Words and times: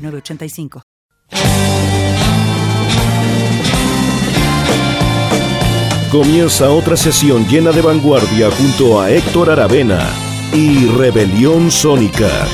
985. 0.00 0.82
Comienza 6.10 6.70
otra 6.70 6.96
sesión 6.96 7.46
llena 7.46 7.70
de 7.70 7.82
vanguardia 7.82 8.50
junto 8.50 9.00
a 9.00 9.10
Héctor 9.10 9.50
Aravena 9.50 10.10
y 10.52 10.86
Rebelión 10.86 11.70
Sónica. 11.70 12.48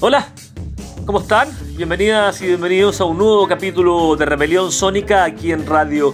Hola, 0.00 0.28
¿cómo 1.06 1.20
están? 1.20 1.48
Bienvenidas 1.74 2.42
y 2.42 2.48
bienvenidos 2.48 3.00
a 3.00 3.04
un 3.06 3.16
nuevo 3.16 3.48
capítulo 3.48 4.16
de 4.16 4.26
Rebelión 4.26 4.70
Sónica 4.70 5.24
aquí 5.24 5.50
en 5.50 5.66
Radio 5.66 6.12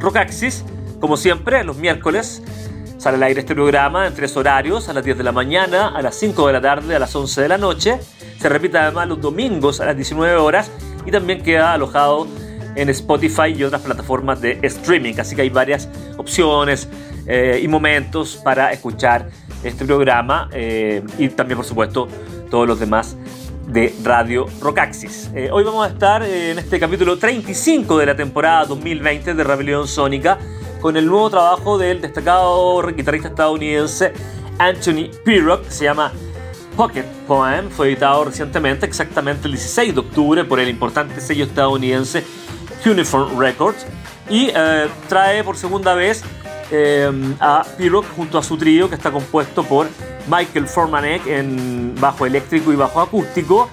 Rocaxis. 0.00 0.64
Como 0.98 1.16
siempre, 1.16 1.62
los 1.62 1.76
miércoles 1.76 2.42
Sale 3.00 3.16
al 3.16 3.22
aire 3.22 3.40
este 3.40 3.54
programa 3.54 4.06
en 4.06 4.12
tres 4.12 4.36
horarios, 4.36 4.90
a 4.90 4.92
las 4.92 5.02
10 5.02 5.16
de 5.16 5.24
la 5.24 5.32
mañana, 5.32 5.88
a 5.88 6.02
las 6.02 6.16
5 6.16 6.48
de 6.48 6.52
la 6.52 6.60
tarde, 6.60 6.94
a 6.94 6.98
las 6.98 7.16
11 7.16 7.40
de 7.40 7.48
la 7.48 7.56
noche. 7.56 7.98
Se 8.38 8.46
repite 8.46 8.76
además 8.76 9.08
los 9.08 9.22
domingos 9.22 9.80
a 9.80 9.86
las 9.86 9.96
19 9.96 10.36
horas 10.36 10.70
y 11.06 11.10
también 11.10 11.42
queda 11.42 11.72
alojado 11.72 12.26
en 12.74 12.90
Spotify 12.90 13.54
y 13.56 13.64
otras 13.64 13.80
plataformas 13.80 14.42
de 14.42 14.58
streaming. 14.64 15.14
Así 15.18 15.34
que 15.34 15.40
hay 15.40 15.48
varias 15.48 15.88
opciones 16.18 16.90
eh, 17.26 17.58
y 17.62 17.68
momentos 17.68 18.36
para 18.44 18.70
escuchar 18.70 19.30
este 19.64 19.86
programa 19.86 20.50
eh, 20.52 21.02
y 21.16 21.30
también, 21.30 21.56
por 21.56 21.64
supuesto, 21.64 22.06
todos 22.50 22.68
los 22.68 22.78
demás 22.78 23.16
de 23.66 23.94
Radio 24.04 24.44
Rocaxis. 24.60 25.30
Eh, 25.34 25.48
hoy 25.50 25.64
vamos 25.64 25.88
a 25.88 25.90
estar 25.90 26.22
en 26.22 26.58
este 26.58 26.78
capítulo 26.78 27.16
35 27.16 27.96
de 27.96 28.04
la 28.04 28.14
temporada 28.14 28.66
2020 28.66 29.32
de 29.32 29.42
Rebelión 29.42 29.88
Sónica 29.88 30.38
con 30.80 30.96
el 30.96 31.06
nuevo 31.06 31.28
trabajo 31.30 31.78
del 31.78 32.00
destacado 32.00 32.82
guitarrista 32.88 33.28
estadounidense 33.28 34.12
Anthony 34.58 35.10
Pirrock, 35.24 35.64
que 35.64 35.70
se 35.70 35.84
llama 35.84 36.12
Pocket 36.76 37.04
Poem, 37.26 37.68
fue 37.70 37.88
editado 37.88 38.24
recientemente, 38.24 38.86
exactamente 38.86 39.46
el 39.46 39.52
16 39.52 39.94
de 39.94 40.00
octubre, 40.00 40.44
por 40.44 40.60
el 40.60 40.68
importante 40.68 41.20
sello 41.20 41.44
estadounidense 41.44 42.24
Uniform 42.84 43.38
Records, 43.38 43.86
y 44.28 44.50
eh, 44.54 44.88
trae 45.08 45.44
por 45.44 45.56
segunda 45.56 45.94
vez 45.94 46.22
eh, 46.70 47.10
a 47.40 47.64
Pirrock 47.76 48.06
junto 48.16 48.38
a 48.38 48.42
su 48.42 48.56
trío, 48.56 48.88
que 48.88 48.94
está 48.94 49.10
compuesto 49.10 49.62
por 49.64 49.88
Michael 50.28 50.66
Formanek 50.66 51.26
en 51.26 51.94
bajo 52.00 52.26
eléctrico 52.26 52.72
y 52.72 52.76
bajo 52.76 53.00
acústico, 53.00 53.68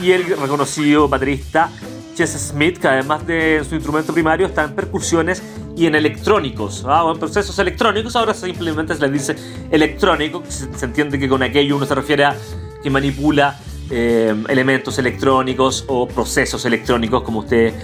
y 0.00 0.12
el 0.12 0.24
reconocido 0.24 1.08
baterista 1.08 1.70
Chess 2.14 2.50
Smith, 2.50 2.78
que 2.78 2.88
además 2.88 3.26
de 3.26 3.62
su 3.68 3.74
instrumento 3.74 4.12
primario 4.12 4.46
está 4.46 4.64
en 4.64 4.74
percusiones 4.74 5.42
y 5.76 5.86
en 5.86 5.94
electrónicos, 5.94 6.84
¿ah? 6.86 7.10
en 7.12 7.18
procesos 7.18 7.58
electrónicos, 7.58 8.14
ahora 8.16 8.34
simplemente 8.34 8.94
se 8.94 9.00
le 9.00 9.10
dice 9.10 9.36
electrónico, 9.70 10.42
se, 10.48 10.84
entiende 10.84 11.18
que 11.18 11.28
con 11.28 11.42
aquello 11.42 11.76
uno 11.76 11.86
se 11.86 11.94
refiere 11.94 12.24
a 12.24 12.36
que 12.82 12.90
manipula 12.90 13.58
eh, 13.90 14.34
elementos 14.48 14.98
electrónicos 14.98 15.84
o 15.88 16.06
procesos 16.06 16.64
electrónicos, 16.64 17.22
como 17.22 17.40
ustedes 17.40 17.74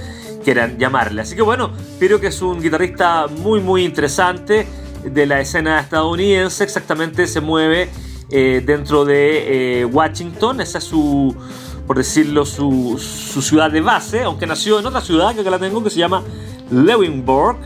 quieran 0.45 0.79
llamarle. 0.79 1.23
Así 1.23 1.35
que 1.35 1.43
bueno, 1.43 1.73
creo 1.99 2.21
que 2.21 2.29
es 2.29 2.43
un 2.43 2.61
guitarrista 2.61 3.27
muy 3.27 3.61
muy 3.61 3.85
interesante 3.85 4.67
de 5.05 5.27
la 5.27 5.41
escena 5.41 5.81
estadounidense, 5.81 6.65
exactamente 6.65 7.27
se 7.27 7.41
mueve 7.41 7.89
eh, 8.31 8.63
dentro 8.65 9.05
de 9.05 9.81
eh, 9.81 9.85
Washington, 9.87 10.61
esa 10.61 10.79
es 10.79 10.85
su 10.85 11.35
por 11.89 11.97
decirlo, 11.97 12.45
su, 12.45 12.99
ciudad 13.41 13.71
de 13.71 13.81
base, 13.81 14.23
aunque 14.23 14.47
nació 14.47 14.79
en 14.79 14.85
otra 14.85 15.01
ciudad 15.01 15.35
que 15.35 15.41
acá 15.41 15.49
la 15.49 15.59
tengo, 15.59 15.83
que 15.83 15.89
se 15.89 15.99
llama 15.99 16.23
Leavenworth, 16.71 17.59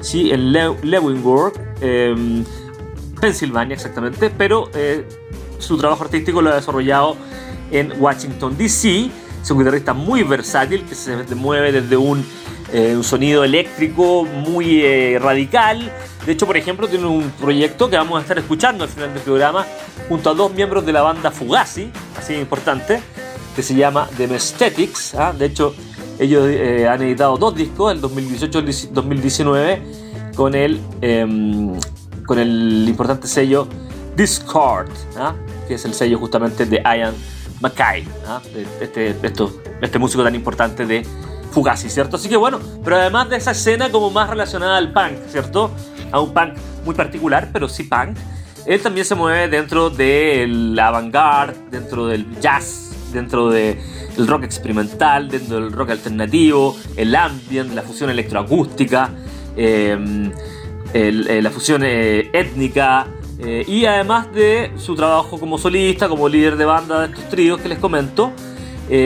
¿sí? 0.00 0.32
en 0.32 0.52
Le 0.52 0.64
em, 1.80 2.44
Pensilvania 3.20 3.76
exactamente, 3.76 4.30
pero 4.30 4.68
eh, 4.74 5.06
su 5.58 5.78
trabajo 5.78 6.02
artístico 6.02 6.42
lo 6.42 6.50
ha 6.50 6.56
desarrollado 6.56 7.16
en 7.70 7.92
Washington, 8.00 8.58
D.C. 8.58 9.10
Es 9.40 9.50
un 9.52 9.58
guitarrista 9.58 9.94
muy 9.94 10.24
versátil 10.24 10.84
que 10.84 10.96
se 10.96 11.16
mueve 11.36 11.70
desde 11.70 11.96
un, 11.96 12.26
eh, 12.72 12.98
sonido 13.02 13.44
eléctrico 13.44 14.24
muy 14.24 14.82
eh, 14.82 15.20
radical. 15.20 15.92
De 16.26 16.32
hecho, 16.32 16.46
por 16.46 16.56
ejemplo, 16.56 16.88
tiene 16.88 17.06
un 17.06 17.30
proyecto 17.30 17.88
que 17.88 17.96
vamos 17.96 18.18
a 18.18 18.22
estar 18.22 18.38
escuchando 18.38 18.82
al 18.82 18.90
final 18.90 19.14
del 19.14 19.22
programa 19.22 19.66
junto 20.08 20.30
a 20.30 20.34
dos 20.34 20.52
miembros 20.52 20.84
de 20.84 20.92
la 20.92 21.02
banda 21.02 21.30
Fugazi, 21.30 21.90
así 22.18 22.34
importante 22.34 23.00
que 23.54 23.62
se 23.62 23.74
llama 23.74 24.08
The 24.16 24.28
Mesthetics. 24.28 25.14
¿ah? 25.14 25.32
De 25.32 25.46
hecho, 25.46 25.74
ellos 26.18 26.46
eh, 26.48 26.88
han 26.88 27.02
editado 27.02 27.36
dos 27.36 27.54
discos, 27.54 27.92
el 27.92 28.00
2018 28.00 28.58
y 28.60 28.62
el 28.62 28.94
2019, 28.94 29.82
con 30.34 30.54
el, 30.54 30.80
em, 31.00 31.72
con 32.26 32.38
el 32.38 32.84
importante 32.88 33.26
sello 33.26 33.66
Discord, 34.16 34.90
¿ah? 35.16 35.34
que 35.68 35.74
es 35.74 35.84
el 35.84 35.94
sello 35.94 36.18
justamente 36.18 36.66
de 36.66 36.82
Ian 36.84 37.14
Mackay, 37.60 38.06
¿ah? 38.26 38.40
este, 38.80 39.16
este 39.80 39.98
músico 39.98 40.22
tan 40.22 40.34
importante 40.34 40.86
de 40.86 41.06
Fugazi, 41.52 41.90
¿cierto? 41.90 42.16
Así 42.16 42.28
que 42.28 42.36
bueno, 42.36 42.58
pero 42.82 42.96
además 42.96 43.28
de 43.28 43.36
esa 43.36 43.50
escena 43.52 43.90
como 43.90 44.10
más 44.10 44.28
relacionada 44.28 44.78
al 44.78 44.92
punk, 44.92 45.12
¿cierto? 45.28 45.70
A 46.10 46.20
un 46.20 46.32
punk 46.32 46.54
muy 46.84 46.94
particular, 46.94 47.50
pero 47.52 47.68
sí 47.68 47.84
punk. 47.84 48.16
Él 48.64 48.80
también 48.80 49.04
se 49.04 49.14
mueve 49.14 49.48
dentro 49.48 49.90
del 49.90 50.78
avant-garde, 50.78 51.58
dentro 51.70 52.06
del 52.06 52.40
jazz, 52.40 52.91
dentro 53.12 53.50
del 53.50 53.76
rock 54.26 54.44
experimental, 54.44 55.28
dentro 55.28 55.60
del 55.60 55.72
rock 55.72 55.90
alternativo, 55.90 56.76
el 56.96 57.14
ambient, 57.14 57.74
la 57.74 57.82
fusión 57.82 58.10
electroacústica, 58.10 59.10
em, 59.56 60.30
eh, 60.94 61.40
la 61.42 61.50
fusión 61.50 61.82
eh, 61.84 62.30
étnica. 62.32 63.06
Eh, 63.38 63.64
y 63.66 63.86
además 63.86 64.32
de 64.32 64.72
su 64.76 64.94
trabajo 64.94 65.40
como 65.40 65.58
solista, 65.58 66.08
como 66.08 66.28
líder 66.28 66.56
de 66.56 66.64
banda 66.64 67.00
de 67.00 67.06
estos 67.06 67.28
tríos 67.28 67.60
que 67.60 67.68
les 67.68 67.78
comento, 67.78 68.32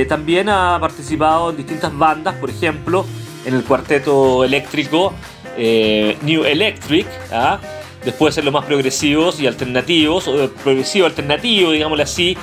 también 0.08 0.48
ha 0.48 0.78
participado 0.80 1.50
en 1.50 1.58
distintas 1.58 1.96
bandas, 1.96 2.34
por 2.36 2.50
ejemplo, 2.50 3.06
en 3.44 3.54
el 3.54 3.62
cuarteto 3.62 4.42
eléctrico 4.42 5.12
New 5.56 6.44
Electric, 6.44 7.06
¿ah? 7.30 7.60
después 8.04 8.34
de 8.34 8.36
ser 8.36 8.44
los 8.44 8.52
más 8.52 8.64
progresivos 8.64 9.38
y 9.38 9.46
alternativos, 9.46 10.26
o 10.26 10.50
progresivo 10.64 11.06
alternativo, 11.06 11.70
digámoslo 11.70 12.02
así, 12.02 12.36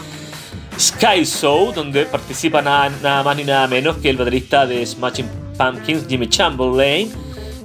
Sky 0.79 1.23
Show, 1.25 1.71
donde 1.73 2.05
participa 2.05 2.61
nada, 2.61 3.23
más 3.23 3.37
ni 3.37 3.43
nada 3.43 3.67
menos 3.67 3.97
que 3.97 4.09
el 4.09 4.17
baterista 4.17 4.65
de 4.65 4.85
Smashing 4.85 5.27
Pumpkins, 5.57 6.05
Jimmy 6.07 6.27
Chamberlain, 6.27 7.11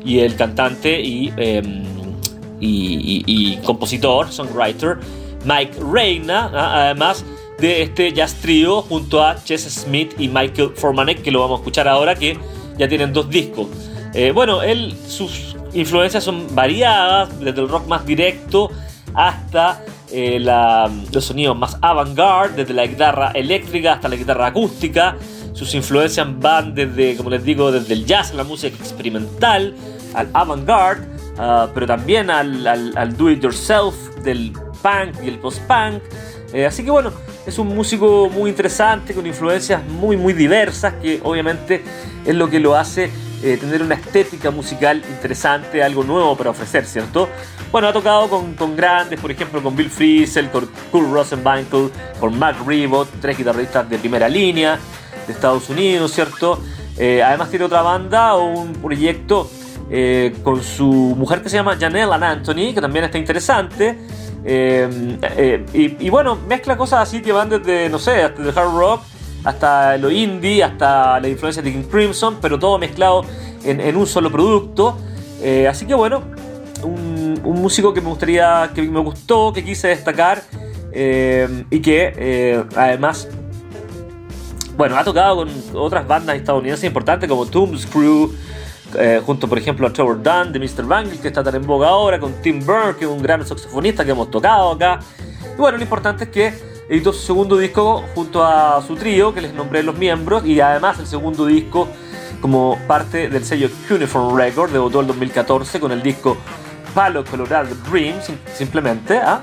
y 0.04 0.20
el 0.20 0.36
cantante 0.36 1.00
em, 1.02 1.84
y, 2.60 3.24
y, 3.26 3.56
compositor, 3.58 4.30
songwriter, 4.30 4.98
Mike 5.44 5.78
Reina, 5.92 6.50
además 6.84 7.24
de 7.58 7.82
este 7.82 8.12
jazz 8.12 8.34
trio 8.34 8.82
junto 8.82 9.22
a 9.22 9.42
Chess 9.42 9.62
Smith 9.62 10.14
y 10.18 10.28
Michael 10.28 10.70
Formanek, 10.76 11.22
que 11.22 11.30
lo 11.30 11.40
vamos 11.40 11.58
a 11.58 11.62
escuchar 11.62 11.88
ahora, 11.88 12.14
que 12.14 12.38
ya 12.76 12.88
tienen 12.88 13.12
dos 13.12 13.28
discos. 13.28 13.68
Eh, 14.14 14.30
bueno, 14.32 14.62
él, 14.62 14.94
sus 15.06 15.56
influencias 15.74 16.24
son 16.24 16.54
variadas, 16.54 17.38
desde 17.40 17.60
el 17.60 17.68
rock 17.68 17.86
más 17.86 18.06
directo 18.06 18.70
hasta 19.14 19.82
eh, 20.10 20.38
los 20.40 21.24
sonidos 21.24 21.56
más 21.56 21.76
avant-garde, 21.80 22.56
desde 22.56 22.74
la 22.74 22.86
guitarra 22.86 23.30
eléctrica 23.32 23.94
hasta 23.94 24.08
la 24.08 24.16
guitarra 24.16 24.46
acústica. 24.46 25.16
Sus 25.52 25.74
influencias 25.74 26.26
van 26.40 26.74
desde, 26.74 27.16
como 27.16 27.30
les 27.30 27.44
digo, 27.44 27.72
desde 27.72 27.94
el 27.94 28.06
jazz, 28.06 28.32
la 28.32 28.44
música 28.44 28.76
experimental, 28.76 29.74
al 30.14 30.28
avant-garde, 30.32 31.06
ah, 31.36 31.68
pero 31.74 31.86
también 31.86 32.30
al, 32.30 33.16
do-it-yourself 33.16 33.94
del 34.22 34.52
punk 34.82 35.22
y 35.22 35.28
el 35.28 35.38
post-punk. 35.38 36.02
Eh, 36.52 36.64
así 36.64 36.84
que 36.84 36.90
bueno, 36.90 37.12
es 37.46 37.58
un 37.58 37.68
músico 37.68 38.30
muy 38.30 38.50
interesante, 38.50 39.14
con 39.14 39.26
influencias 39.26 39.82
muy, 39.86 40.16
muy 40.16 40.32
diversas, 40.32 40.94
que 40.94 41.20
obviamente 41.22 41.82
es 42.24 42.34
lo 42.34 42.48
que 42.48 42.60
lo 42.60 42.76
hace 42.76 43.10
eh, 43.42 43.56
tener 43.56 43.82
una 43.82 43.94
estética 43.94 44.50
musical 44.50 45.02
interesante, 45.08 45.82
algo 45.82 46.02
nuevo 46.02 46.36
para 46.36 46.50
ofrecer, 46.50 46.84
¿cierto? 46.86 47.28
Bueno, 47.70 47.86
ha 47.86 47.92
tocado 47.92 48.28
con, 48.28 48.76
grandes, 48.76 49.20
por 49.20 49.30
ejemplo, 49.30 49.62
con 49.62 49.76
Bill 49.76 49.90
Frisell, 49.90 50.50
con 50.50 50.68
Kurt 50.90 51.12
Rosenwinkel, 51.12 51.90
con 52.18 52.36
Mark 52.36 52.56
Ribot, 52.66 53.08
tres 53.20 53.38
guitarristas 53.38 53.88
de 53.88 53.98
primera 53.98 54.28
línea 54.28 54.78
de 55.26 55.32
Estados 55.32 55.70
Unidos, 55.70 56.12
¿cierto? 56.12 56.60
Eh, 56.96 57.22
además 57.22 57.50
tiene 57.50 57.66
otra 57.66 57.82
banda 57.82 58.34
o 58.34 58.44
un 58.44 58.72
proyecto 58.72 59.48
eh, 59.88 60.34
con 60.42 60.60
su 60.62 61.14
mujer 61.16 61.40
que 61.40 61.48
se 61.48 61.56
llama 61.56 61.76
Janelle 61.78 62.12
and 62.12 62.24
Anthony, 62.24 62.74
que 62.74 62.80
también 62.80 63.04
está 63.04 63.18
interesante. 63.18 63.98
Y, 65.74 66.10
bueno, 66.10 66.36
mezcla 66.48 66.76
cosas 66.76 67.08
así 67.08 67.22
que 67.22 67.30
van 67.30 67.50
desde, 67.50 67.88
no 67.88 68.00
sé, 68.00 68.30
desde 68.36 68.50
el 68.50 68.58
hard 68.58 68.74
rock 68.76 69.02
hasta 69.44 69.96
lo 69.96 70.10
indie, 70.10 70.62
hasta 70.62 71.20
la 71.20 71.28
influencia 71.28 71.62
de 71.62 71.72
King 71.72 71.84
Crimson, 71.90 72.38
pero 72.40 72.58
todo 72.58 72.78
mezclado 72.78 73.24
en, 73.64 73.96
un 73.96 74.06
solo 74.06 74.30
producto. 74.30 74.98
así 75.68 75.86
que 75.86 75.94
bueno, 75.94 76.22
un, 76.82 77.40
músico 77.42 77.92
que 77.92 78.00
me 78.00 78.08
gustaría, 78.08 78.70
que 78.74 78.82
me 78.82 79.00
gustó, 79.00 79.52
que 79.52 79.64
quise 79.64 79.88
destacar 79.88 80.42
y 80.92 81.80
que 81.80 82.64
además 82.76 83.28
bueno, 84.78 84.96
ha 84.96 85.02
tocado 85.02 85.38
con 85.38 85.48
otras 85.74 86.06
bandas 86.06 86.36
estadounidenses 86.36 86.86
importantes 86.86 87.28
como 87.28 87.46
Tombscrew, 87.46 88.32
eh, 88.96 89.20
junto 89.26 89.48
por 89.48 89.58
ejemplo 89.58 89.88
a 89.88 89.92
Trevor 89.92 90.22
Dunn 90.22 90.52
de 90.52 90.60
Mr. 90.60 90.84
Bangle, 90.84 91.18
que 91.18 91.26
está 91.26 91.42
tan 91.42 91.56
en 91.56 91.66
boga 91.66 91.88
ahora, 91.88 92.20
con 92.20 92.32
Tim 92.42 92.60
Byrne, 92.60 92.94
que 92.96 93.04
es 93.04 93.10
un 93.10 93.20
gran 93.20 93.44
saxofonista 93.44 94.04
que 94.04 94.12
hemos 94.12 94.30
tocado 94.30 94.70
acá. 94.70 95.00
Y 95.52 95.60
bueno, 95.60 95.78
lo 95.78 95.82
importante 95.82 96.24
es 96.24 96.30
que 96.30 96.54
editó 96.88 97.12
su 97.12 97.20
segundo 97.20 97.56
disco 97.58 98.04
junto 98.14 98.44
a 98.44 98.82
su 98.86 98.96
trío, 98.96 99.34
que 99.34 99.40
les 99.40 99.54
nombré 99.54 99.82
los 99.82 99.96
miembros, 99.96 100.44
y 100.46 100.60
además 100.60 100.98
el 100.98 101.06
segundo 101.06 101.46
disco 101.46 101.88
como 102.40 102.78
parte 102.86 103.28
del 103.28 103.44
sello 103.44 103.68
Cuneiform 103.88 104.36
Record, 104.36 104.70
debutó 104.70 105.00
el 105.00 105.06
2014 105.08 105.80
con 105.80 105.92
el 105.92 106.02
disco 106.02 106.36
Palo 106.94 107.24
Colorado 107.24 107.74
Dreams, 107.90 108.30
simplemente. 108.54 109.18
¿ah? 109.18 109.42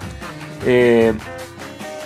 Eh, 0.66 1.14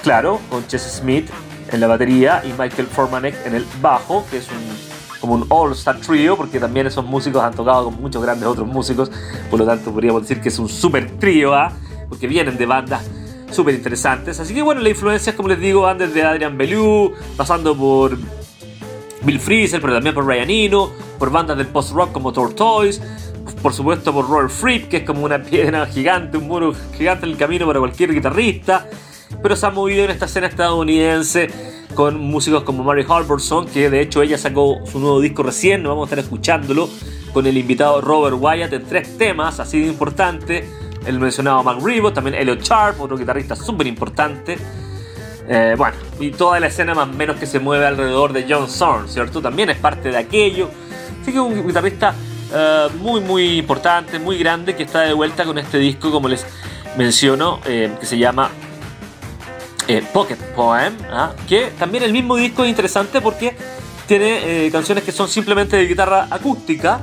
claro, 0.03 0.39
con 0.49 0.65
Chess 0.67 0.99
Smith 0.99 1.29
en 1.71 1.79
la 1.79 1.87
batería 1.87 2.41
y 2.43 2.49
Michael 2.59 2.87
Formanek 2.87 3.45
en 3.45 3.55
el 3.55 3.65
bajo, 3.81 4.25
que 4.29 4.37
es 4.37 4.47
un 4.49 4.89
como 5.19 5.33
un 5.33 5.45
all-star 5.49 5.99
trio, 5.99 6.37
porque 6.37 6.61
también 6.61 6.87
esos 6.87 7.03
músicos 7.03 7.43
han 7.43 7.53
tocado 7.53 7.85
con 7.85 8.01
muchos 8.01 8.23
grandes 8.23 8.47
otros 8.47 8.65
músicos, 8.65 9.11
por 9.49 9.59
lo 9.59 9.65
tanto 9.65 9.91
podríamos 9.91 10.21
decir 10.21 10.39
que 10.39 10.47
es 10.47 10.57
un 10.59 10.69
super 10.69 11.17
trío, 11.17 11.53
¿ah? 11.53 11.73
porque 12.07 12.25
vienen 12.25 12.57
de 12.57 12.65
bandas 12.65 13.03
súper 13.51 13.75
interesantes. 13.75 14.39
Así 14.39 14.53
que 14.53 14.61
bueno, 14.61 14.81
las 14.81 14.91
influencias, 14.91 15.35
como 15.35 15.49
les 15.49 15.59
digo, 15.59 15.81
van 15.81 15.97
desde 15.97 16.23
Adrian 16.23 16.57
Bellew, 16.57 17.13
pasando 17.37 17.75
por 17.75 18.17
Bill 19.23 19.39
Freezer, 19.39 19.81
pero 19.81 19.93
también 19.93 20.15
por 20.15 20.25
Ryan 20.25 20.49
Eno, 20.49 20.91
por 21.17 21.31
bandas 21.31 21.57
del 21.57 21.67
post-rock 21.67 22.11
como 22.11 22.31
Tortoise, 22.31 23.01
por 23.61 23.73
supuesto 23.73 24.13
por 24.13 24.29
Robert 24.29 24.51
Fripp, 24.51 24.89
que 24.89 24.97
es 24.97 25.03
como 25.03 25.23
una 25.23 25.41
piedra 25.43 25.85
gigante, 25.85 26.37
un 26.37 26.47
muro 26.47 26.73
gigante 26.97 27.25
en 27.25 27.31
el 27.31 27.37
camino 27.37 27.65
para 27.65 27.79
cualquier 27.79 28.13
guitarrista 28.13 28.87
pero 29.41 29.55
se 29.55 29.65
ha 29.65 29.71
movido 29.71 30.03
en 30.03 30.11
esta 30.11 30.25
escena 30.25 30.47
estadounidense 30.47 31.49
con 31.95 32.19
músicos 32.19 32.63
como 32.63 32.83
Mary 32.83 33.05
Halvorson, 33.07 33.65
que 33.67 33.89
de 33.89 34.01
hecho 34.01 34.21
ella 34.21 34.37
sacó 34.37 34.79
su 34.85 34.99
nuevo 34.99 35.19
disco 35.21 35.43
recién, 35.43 35.83
vamos 35.83 36.03
a 36.03 36.05
estar 36.05 36.19
escuchándolo 36.19 36.89
con 37.33 37.45
el 37.45 37.57
invitado 37.57 38.01
Robert 38.01 38.37
Wyatt 38.39 38.73
en 38.73 38.85
tres 38.85 39.17
temas, 39.17 39.59
así 39.59 39.79
de 39.79 39.87
importante. 39.87 40.69
El 41.05 41.19
mencionado 41.19 41.63
Mac 41.63 41.79
Rebo, 41.81 42.11
también 42.11 42.35
Elliot 42.35 42.61
Sharp, 42.61 42.99
otro 43.01 43.17
guitarrista 43.17 43.55
súper 43.55 43.87
importante. 43.87 44.57
Eh, 45.47 45.73
bueno, 45.75 45.95
y 46.19 46.29
toda 46.29 46.59
la 46.59 46.67
escena 46.67 46.93
más 46.93 47.09
o 47.09 47.13
menos 47.13 47.37
que 47.37 47.47
se 47.47 47.59
mueve 47.59 47.87
alrededor 47.87 48.33
de 48.33 48.45
John 48.47 48.69
Zorn, 48.69 49.09
¿cierto? 49.09 49.41
También 49.41 49.71
es 49.71 49.77
parte 49.77 50.09
de 50.09 50.17
aquello. 50.17 50.69
Así 51.21 51.31
que 51.31 51.39
un 51.39 51.65
guitarrista 51.65 52.13
eh, 52.53 52.87
muy, 52.99 53.19
muy 53.21 53.57
importante, 53.57 54.19
muy 54.19 54.37
grande, 54.37 54.75
que 54.75 54.83
está 54.83 55.01
de 55.01 55.13
vuelta 55.13 55.45
con 55.45 55.57
este 55.57 55.79
disco, 55.79 56.11
como 56.11 56.27
les 56.27 56.45
menciono, 56.97 57.59
eh, 57.65 57.91
que 57.99 58.05
se 58.05 58.17
llama 58.17 58.51
Pocket 60.13 60.37
Poem, 60.55 60.93
¿ah? 61.09 61.33
que 61.47 61.71
también 61.79 62.03
el 62.03 62.13
mismo 62.13 62.35
disco 62.35 62.63
es 62.63 62.69
interesante 62.69 63.21
porque 63.21 63.55
tiene 64.05 64.69
canciones 64.71 65.03
que 65.03 65.11
son 65.11 65.27
simplemente 65.27 65.77
de 65.77 65.87
guitarra 65.87 66.27
acústica 66.29 67.01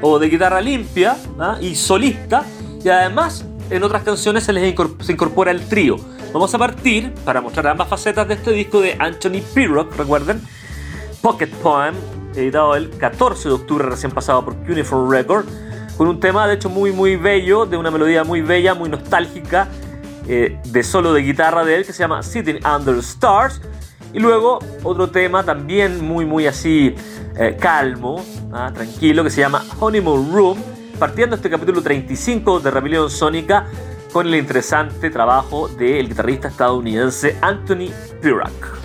o 0.00 0.18
de 0.18 0.28
guitarra 0.28 0.60
limpia 0.60 1.16
¿ah? 1.38 1.58
y 1.60 1.76
solista, 1.76 2.44
y 2.84 2.90
además 2.90 3.44
en 3.70 3.82
otras 3.82 4.02
canciones 4.02 4.44
se 4.44 4.52
les 4.52 4.74
incorpora 5.08 5.50
el 5.50 5.66
trío. 5.66 5.96
Vamos 6.32 6.54
a 6.54 6.58
partir 6.58 7.12
para 7.24 7.40
mostrar 7.40 7.68
ambas 7.68 7.88
facetas 7.88 8.28
de 8.28 8.34
este 8.34 8.50
disco 8.50 8.80
de 8.80 8.96
Anthony 8.98 9.40
Pirrock, 9.54 9.96
recuerden, 9.96 10.42
Pocket 11.22 11.48
Poem, 11.62 11.94
editado 12.34 12.74
el 12.74 12.90
14 12.90 13.48
de 13.48 13.54
octubre 13.54 13.86
recién 13.86 14.12
pasado 14.12 14.44
por 14.44 14.56
Cuneiform 14.66 15.10
Record, 15.10 15.46
con 15.96 16.08
un 16.08 16.20
tema 16.20 16.46
de 16.46 16.54
hecho 16.54 16.68
muy 16.68 16.92
muy 16.92 17.16
bello, 17.16 17.64
de 17.64 17.76
una 17.76 17.90
melodía 17.90 18.24
muy 18.24 18.42
bella, 18.42 18.74
muy 18.74 18.90
nostálgica, 18.90 19.68
eh, 20.26 20.58
de 20.64 20.82
solo 20.82 21.12
de 21.12 21.22
guitarra 21.22 21.64
de 21.64 21.76
él 21.76 21.86
que 21.86 21.92
se 21.92 22.00
llama 22.00 22.22
Sitting 22.22 22.60
Under 22.66 22.96
Stars. 22.96 23.60
Y 24.12 24.20
luego 24.20 24.60
otro 24.82 25.10
tema 25.10 25.42
también 25.42 26.04
muy, 26.04 26.24
muy 26.24 26.46
así 26.46 26.94
eh, 27.36 27.56
calmo, 27.58 28.24
¿ah? 28.52 28.70
tranquilo, 28.72 29.24
que 29.24 29.30
se 29.30 29.40
llama 29.40 29.64
Honeymoon 29.80 30.32
Room, 30.32 30.58
partiendo 30.98 31.36
este 31.36 31.50
capítulo 31.50 31.82
35 31.82 32.60
de 32.60 32.70
Rebelión 32.70 33.10
Sónica 33.10 33.66
con 34.12 34.26
el 34.26 34.34
interesante 34.36 35.10
trabajo 35.10 35.68
del 35.68 36.08
guitarrista 36.08 36.48
estadounidense 36.48 37.36
Anthony 37.40 37.90
Pirac. 38.22 38.83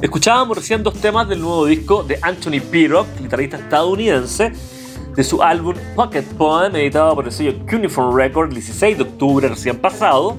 Escuchábamos 0.00 0.56
recién 0.56 0.82
dos 0.82 0.94
temas 0.94 1.28
del 1.28 1.42
nuevo 1.42 1.66
disco 1.66 2.02
de 2.02 2.18
Anthony 2.22 2.58
Pirog, 2.70 3.06
guitarrista 3.20 3.58
estadounidense, 3.58 4.50
de 5.14 5.22
su 5.22 5.42
álbum 5.42 5.74
Pocket 5.94 6.22
Poem, 6.22 6.74
editado 6.74 7.14
por 7.14 7.26
el 7.26 7.32
sello 7.32 7.52
Cuneiform 7.68 8.16
Records 8.16 8.48
el 8.48 8.54
16 8.54 8.96
de 8.96 9.02
octubre 9.02 9.46
recién 9.46 9.76
pasado. 9.76 10.38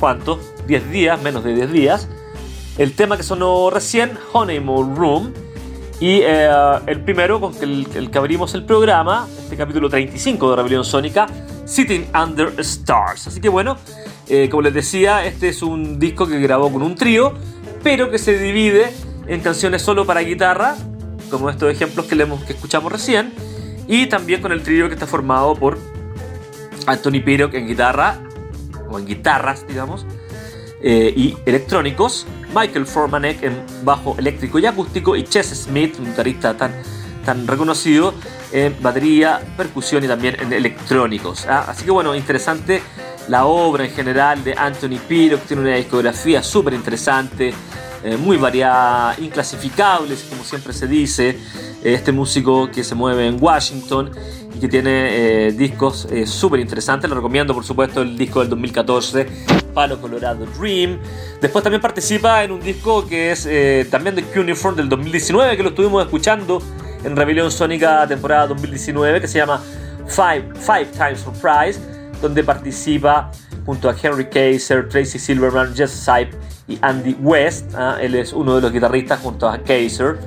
¿Cuántos? 0.00 0.38
10 0.66 0.90
días, 0.90 1.20
menos 1.20 1.44
de 1.44 1.54
10 1.54 1.70
días. 1.70 2.08
El 2.78 2.94
tema 2.94 3.18
que 3.18 3.22
sonó 3.24 3.68
recién, 3.68 4.12
Honeymoon 4.32 4.96
Room. 4.96 5.34
Y 6.00 6.20
eh, 6.22 6.50
el 6.86 7.00
primero 7.00 7.42
con 7.42 7.54
el, 7.60 7.86
el, 7.94 8.10
que 8.10 8.16
abrimos 8.16 8.54
el 8.54 8.64
programa, 8.64 9.28
este 9.42 9.54
capítulo 9.54 9.90
35 9.90 10.48
de 10.48 10.56
Rebelión 10.56 10.84
Sónica, 10.86 11.26
Sitting 11.66 12.06
Under 12.14 12.54
Stars. 12.58 13.26
Así 13.26 13.38
que 13.38 13.50
bueno, 13.50 13.76
eh, 14.28 14.48
como 14.48 14.62
les 14.62 14.72
decía, 14.72 15.26
este 15.26 15.50
es 15.50 15.62
un 15.62 15.98
disco 15.98 16.26
que 16.26 16.40
grabó 16.40 16.72
con 16.72 16.80
un 16.80 16.94
trío, 16.94 17.34
pero 17.82 18.10
que 18.10 18.18
se 18.18 18.38
divide 18.38 18.92
en 19.26 19.40
canciones 19.40 19.82
solo 19.82 20.06
para 20.06 20.20
guitarra, 20.20 20.76
como 21.30 21.50
estos 21.50 21.70
ejemplos 21.70 22.06
que, 22.06 22.14
leemos, 22.14 22.42
que 22.44 22.52
escuchamos 22.52 22.92
recién, 22.92 23.32
y 23.86 24.06
también 24.06 24.40
con 24.40 24.52
el 24.52 24.62
trío 24.62 24.88
que 24.88 24.94
está 24.94 25.06
formado 25.06 25.54
por 25.54 25.78
Anthony 26.86 27.22
Pirok 27.24 27.54
en 27.54 27.66
guitarra, 27.66 28.18
o 28.90 28.98
en 28.98 29.06
guitarras, 29.06 29.66
digamos, 29.66 30.06
eh, 30.82 31.12
y 31.16 31.36
electrónicos, 31.46 32.26
Michael 32.54 32.86
Formanek 32.86 33.42
en 33.42 33.62
bajo 33.84 34.16
eléctrico 34.18 34.58
y 34.58 34.66
acústico, 34.66 35.16
y 35.16 35.24
Chess 35.24 35.48
Smith, 35.64 35.96
un 35.98 36.06
guitarrista 36.06 36.56
tan, 36.56 36.72
tan 37.24 37.46
reconocido, 37.46 38.14
en 38.52 38.76
batería, 38.82 39.40
percusión 39.56 40.04
y 40.04 40.08
también 40.08 40.36
en 40.40 40.52
electrónicos. 40.52 41.46
¿ah? 41.46 41.64
Así 41.68 41.84
que 41.84 41.90
bueno, 41.90 42.14
interesante 42.14 42.82
la 43.28 43.46
obra 43.46 43.84
en 43.84 43.90
general 43.90 44.42
de 44.42 44.54
Anthony 44.56 44.98
Pirok, 45.06 45.42
tiene 45.42 45.62
una 45.62 45.76
discografía 45.76 46.42
súper 46.42 46.74
interesante, 46.74 47.54
eh, 48.04 48.16
muy 48.16 48.36
variada, 48.36 49.14
inclasificable, 49.20 50.16
como 50.28 50.42
siempre 50.44 50.72
se 50.72 50.86
dice. 50.86 51.38
Este 51.82 52.12
músico 52.12 52.70
que 52.70 52.84
se 52.84 52.94
mueve 52.94 53.26
en 53.26 53.38
Washington 53.40 54.10
y 54.54 54.60
que 54.60 54.68
tiene 54.68 55.46
eh, 55.48 55.52
discos 55.52 56.06
eh, 56.10 56.26
súper 56.26 56.60
interesantes. 56.60 57.08
Le 57.08 57.16
recomiendo, 57.16 57.54
por 57.54 57.64
supuesto, 57.64 58.02
el 58.02 58.16
disco 58.16 58.40
del 58.40 58.48
2014, 58.50 59.26
Palo 59.74 60.00
Colorado 60.00 60.46
Dream. 60.58 60.98
Después 61.40 61.62
también 61.62 61.80
participa 61.80 62.44
en 62.44 62.52
un 62.52 62.60
disco 62.60 63.06
que 63.06 63.32
es 63.32 63.48
también 63.90 64.14
de 64.14 64.22
Cuneiform 64.22 64.76
del 64.76 64.88
2019, 64.88 65.56
que 65.56 65.62
lo 65.62 65.70
estuvimos 65.70 66.04
escuchando 66.04 66.62
en 67.02 67.16
Rebelión 67.16 67.50
Sónica 67.50 68.06
temporada 68.06 68.48
2019, 68.48 69.20
que 69.20 69.26
se 69.26 69.38
llama 69.38 69.60
Five, 70.06 70.52
Five 70.54 70.86
Times 70.96 71.20
Surprise 71.20 71.91
donde 72.22 72.42
participa 72.42 73.30
junto 73.66 73.90
a 73.90 73.96
Henry 74.00 74.26
Kaiser, 74.26 74.88
Tracy 74.88 75.18
Silverman, 75.18 75.74
Jess 75.74 75.90
Sipe 75.90 76.30
y 76.68 76.78
Andy 76.80 77.14
West. 77.20 77.74
¿ah? 77.74 77.98
Él 78.00 78.14
es 78.14 78.32
uno 78.32 78.56
de 78.56 78.62
los 78.62 78.72
guitarristas 78.72 79.20
junto 79.20 79.48
a 79.48 79.58
Kaiser 79.58 80.18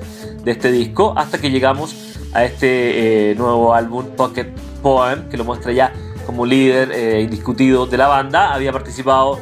de 0.44 0.52
este 0.52 0.70
disco, 0.70 1.14
hasta 1.16 1.38
que 1.38 1.50
llegamos 1.50 1.96
a 2.32 2.44
este 2.44 3.30
eh, 3.30 3.34
nuevo 3.34 3.74
álbum 3.74 4.06
Pocket 4.16 4.52
Poem, 4.82 5.28
que 5.28 5.36
lo 5.36 5.44
muestra 5.44 5.72
ya 5.72 5.92
como 6.26 6.46
líder 6.46 6.92
eh, 6.92 7.22
indiscutido 7.22 7.86
de 7.86 7.96
la 7.96 8.06
banda. 8.06 8.54
Había 8.54 8.72
participado 8.72 9.38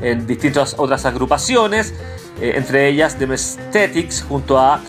en 0.00 0.26
distintas 0.26 0.76
otras 0.78 1.04
agrupaciones, 1.04 1.92
eh, 2.40 2.52
entre 2.56 2.88
ellas 2.88 3.18
The 3.18 3.26
Mesthetics 3.26 4.24
junto 4.26 4.58
a 4.58 4.80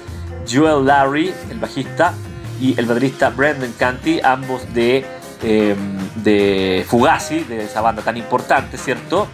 Joel 0.49 0.85
Larry, 0.85 1.33
el 1.49 1.59
bajista, 1.59 2.13
y 2.59 2.79
el 2.79 2.85
baterista 2.85 3.29
Brendan 3.29 3.73
Canty, 3.77 4.19
ambos 4.23 4.61
de 4.73 5.05
Em, 5.43 5.77
de 6.15 6.83
Fugazi, 6.87 7.43
de 7.43 7.65
esa 7.65 7.81
banda 7.81 8.01
tan 8.01 8.17
importante, 8.17 8.77
¿cierto? 8.77 9.27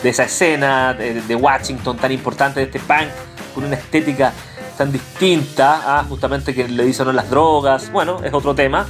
De 0.00 0.08
esa 0.08 0.24
escena 0.24 0.94
de, 0.94 1.34
Washington 1.34 1.96
tan 1.96 2.12
importante, 2.12 2.60
de 2.60 2.66
este 2.66 2.78
punk 2.78 3.08
con 3.52 3.64
una 3.64 3.74
estética 3.74 4.32
tan 4.78 4.92
distinta 4.92 5.98
a 5.98 6.04
justamente 6.04 6.54
que 6.54 6.68
le 6.68 6.84
dicen 6.84 7.14
las 7.14 7.28
drogas. 7.28 7.90
Bueno, 7.90 8.20
es 8.22 8.32
otro 8.32 8.54
tema. 8.54 8.86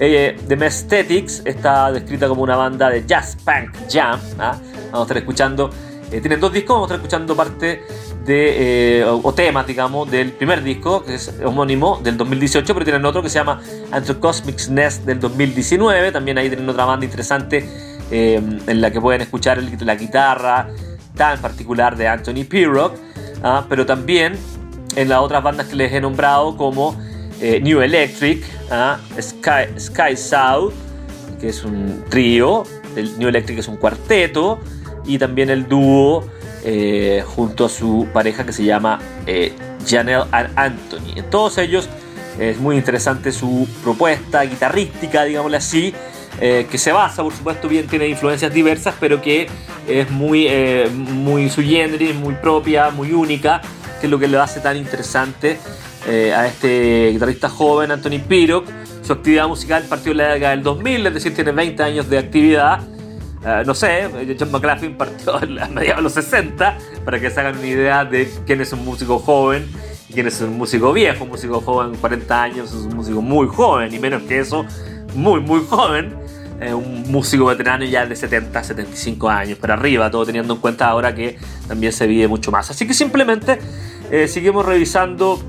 Eh, 0.00 0.36
The 0.48 0.56
Mesthetics 0.56 1.42
está 1.44 1.92
descrita 1.92 2.26
como 2.26 2.42
una 2.42 2.56
banda 2.56 2.90
de 2.90 3.06
jazz 3.06 3.36
punk 3.44 3.76
jam. 3.88 4.20
¿ah? 4.40 4.56
Vamos 4.86 5.00
a 5.00 5.02
estar 5.02 5.16
escuchando. 5.18 5.70
Eh, 6.10 6.20
tienen 6.20 6.40
dos 6.40 6.52
discos, 6.52 6.74
vamos 6.74 6.90
a 6.90 6.94
estar 6.94 7.06
escuchando 7.06 7.36
parte 7.36 7.84
de, 8.24 9.00
eh, 9.00 9.04
o, 9.04 9.32
temas, 9.32 9.66
digamos, 9.66 10.10
del 10.10 10.32
primer 10.32 10.62
disco, 10.62 11.04
que 11.04 11.14
es 11.14 11.34
homónimo, 11.44 12.00
del 12.02 12.16
2018, 12.16 12.72
pero 12.74 12.84
tienen 12.84 13.04
otro 13.04 13.22
que 13.22 13.28
se 13.28 13.38
llama 13.38 13.60
Anthro-Cosmic 13.90 14.68
Nest 14.68 15.04
del 15.04 15.20
2019. 15.20 16.12
También 16.12 16.38
ahí 16.38 16.48
tienen 16.48 16.68
otra 16.68 16.84
banda 16.84 17.04
interesante 17.04 17.68
eh, 18.10 18.40
en 18.66 18.80
la 18.80 18.90
que 18.90 19.00
pueden 19.00 19.22
escuchar 19.22 19.62
la 19.62 19.94
guitarra 19.94 20.68
tan 21.16 21.40
particular 21.40 21.96
de 21.96 22.08
Anthony 22.08 22.44
Pirrock, 22.48 22.94
¿ah? 23.42 23.64
pero 23.68 23.86
también 23.86 24.34
en 24.96 25.08
las 25.08 25.18
otras 25.20 25.42
bandas 25.42 25.66
que 25.66 25.76
les 25.76 25.92
he 25.92 26.00
nombrado 26.00 26.56
como 26.56 26.96
eh, 27.40 27.60
New 27.60 27.80
Electric, 27.80 28.44
¿ah? 28.70 28.98
Sky, 29.20 29.78
Sky 29.78 30.16
South, 30.16 30.72
que 31.40 31.48
es 31.48 31.64
un 31.64 32.04
trío, 32.08 32.64
el 32.96 33.18
New 33.18 33.28
Electric 33.28 33.58
es 33.58 33.68
un 33.68 33.76
cuarteto, 33.76 34.60
y 35.06 35.18
también 35.18 35.50
el 35.50 35.68
dúo 35.68 36.24
eh, 36.64 37.24
junto 37.26 37.64
a 37.64 37.68
su 37.68 38.06
pareja 38.12 38.46
que 38.46 38.52
se 38.52 38.64
llama 38.64 39.00
eh, 39.26 39.52
Janelle 39.86 40.26
Anthony. 40.54 41.16
En 41.16 41.28
todos 41.28 41.58
ellos 41.58 41.88
es 42.38 42.58
muy 42.58 42.76
interesante 42.76 43.32
su 43.32 43.68
propuesta 43.82 44.42
guitarrística, 44.42 45.24
digámosle 45.24 45.56
así, 45.56 45.92
eh, 46.40 46.66
que 46.70 46.78
se 46.78 46.92
basa, 46.92 47.22
por 47.24 47.32
supuesto, 47.32 47.68
bien 47.68 47.88
tiene 47.88 48.06
influencias 48.06 48.54
diversas, 48.54 48.94
pero 49.00 49.20
que 49.20 49.48
es 49.88 50.08
muy, 50.10 50.48
muy 50.94 51.50
su 51.50 51.62
generis, 51.62 52.14
muy 52.14 52.34
propia, 52.34 52.90
muy 52.90 53.12
única, 53.12 53.60
que 54.00 54.06
es 54.06 54.10
lo 54.10 54.18
que 54.18 54.28
le 54.28 54.38
hace 54.38 54.60
tan 54.60 54.76
interesante 54.76 55.58
a 56.34 56.46
este 56.46 57.10
guitarrista 57.10 57.48
joven, 57.48 57.90
Anthony 57.90 58.20
Pirok. 58.26 58.66
Su 59.02 59.14
actividad 59.14 59.48
musical 59.48 59.84
partió 59.88 60.12
en 60.12 60.18
la 60.18 60.28
década 60.34 60.52
del 60.52 60.62
2000, 60.62 61.06
es 61.08 61.14
decir, 61.14 61.34
tiene 61.34 61.50
20 61.50 61.82
años 61.82 62.08
de 62.08 62.18
actividad 62.18 62.80
eh, 63.44 63.62
no 63.66 63.74
sé, 63.74 64.08
John 64.38 64.52
McLaughlin 64.52 64.96
partió 64.96 65.36
a 65.36 65.40
mediados 65.40 65.96
de 65.96 66.02
los 66.02 66.12
60 66.12 66.78
para 67.04 67.20
que 67.20 67.30
se 67.30 67.40
hagan 67.40 67.58
una 67.58 67.66
idea 67.66 68.04
de 68.04 68.30
quién 68.46 68.60
es 68.60 68.72
un 68.72 68.84
músico 68.84 69.18
joven 69.18 69.68
y 70.08 70.12
quién 70.12 70.26
es 70.28 70.40
un 70.40 70.56
músico 70.56 70.92
viejo. 70.92 71.24
Un 71.24 71.30
músico 71.30 71.60
joven, 71.60 71.94
40 71.96 72.42
años, 72.42 72.72
es 72.72 72.82
un 72.82 72.96
músico 72.96 73.20
muy 73.20 73.48
joven 73.48 73.92
y 73.92 73.98
menos 73.98 74.22
que 74.22 74.38
eso, 74.38 74.64
muy, 75.14 75.40
muy 75.40 75.64
joven. 75.68 76.14
Eh, 76.60 76.72
un 76.72 77.10
músico 77.10 77.46
veterano 77.46 77.84
ya 77.84 78.06
de 78.06 78.14
70, 78.14 78.62
75 78.62 79.28
años 79.28 79.58
para 79.58 79.74
arriba, 79.74 80.08
todo 80.12 80.24
teniendo 80.24 80.54
en 80.54 80.60
cuenta 80.60 80.86
ahora 80.86 81.12
que 81.12 81.36
también 81.66 81.92
se 81.92 82.06
vive 82.06 82.28
mucho 82.28 82.52
más. 82.52 82.70
Así 82.70 82.86
que 82.86 82.94
simplemente 82.94 83.58
eh, 84.12 84.28
seguimos 84.28 84.64
revisando 84.64 85.42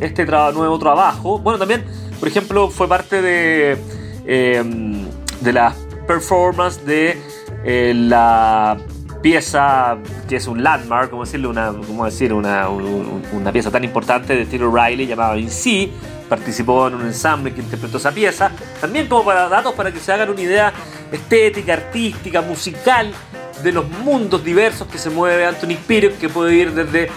este 0.00 0.26
nuevo 0.26 0.78
trabajo. 0.78 1.38
Bueno, 1.38 1.58
también, 1.58 1.84
por 2.18 2.28
ejemplo, 2.28 2.68
fue 2.68 2.86
parte 2.88 3.22
de, 3.22 3.78
de 4.26 5.52
las 5.54 5.74
performance 6.10 6.84
de 6.84 7.16
eh, 7.64 7.92
la 7.94 8.76
pieza 9.22 9.96
que 10.28 10.36
es 10.36 10.48
un 10.48 10.60
landmark, 10.60 11.08
como 11.08 11.24
decirlo, 11.24 11.50
una, 11.50 11.72
como 11.72 12.04
decir, 12.04 12.32
una, 12.32 12.68
una 12.68 13.52
pieza 13.52 13.70
tan 13.70 13.84
importante 13.84 14.34
de 14.34 14.44
Taylor 14.44 14.74
Riley 14.74 15.06
llamada 15.06 15.38
In 15.38 15.48
C. 15.48 15.88
Participó 16.28 16.88
en 16.88 16.94
un 16.94 17.02
ensamble 17.02 17.54
que 17.54 17.60
interpretó 17.60 17.98
esa 17.98 18.10
pieza. 18.10 18.50
También 18.80 19.06
como 19.06 19.24
para 19.24 19.48
datos 19.48 19.72
para 19.74 19.92
que 19.92 20.00
se 20.00 20.12
hagan 20.12 20.30
una 20.30 20.40
idea 20.40 20.72
estética, 21.12 21.74
artística, 21.74 22.42
musical 22.42 23.12
de 23.62 23.70
los 23.70 23.88
mundos 23.88 24.42
diversos 24.42 24.88
que 24.88 24.98
se 24.98 25.10
mueve 25.10 25.46
Anthony 25.46 25.74
Spirit, 25.74 26.18
que 26.18 26.28
puede 26.28 26.56
ir 26.56 26.72
desde 26.72 27.08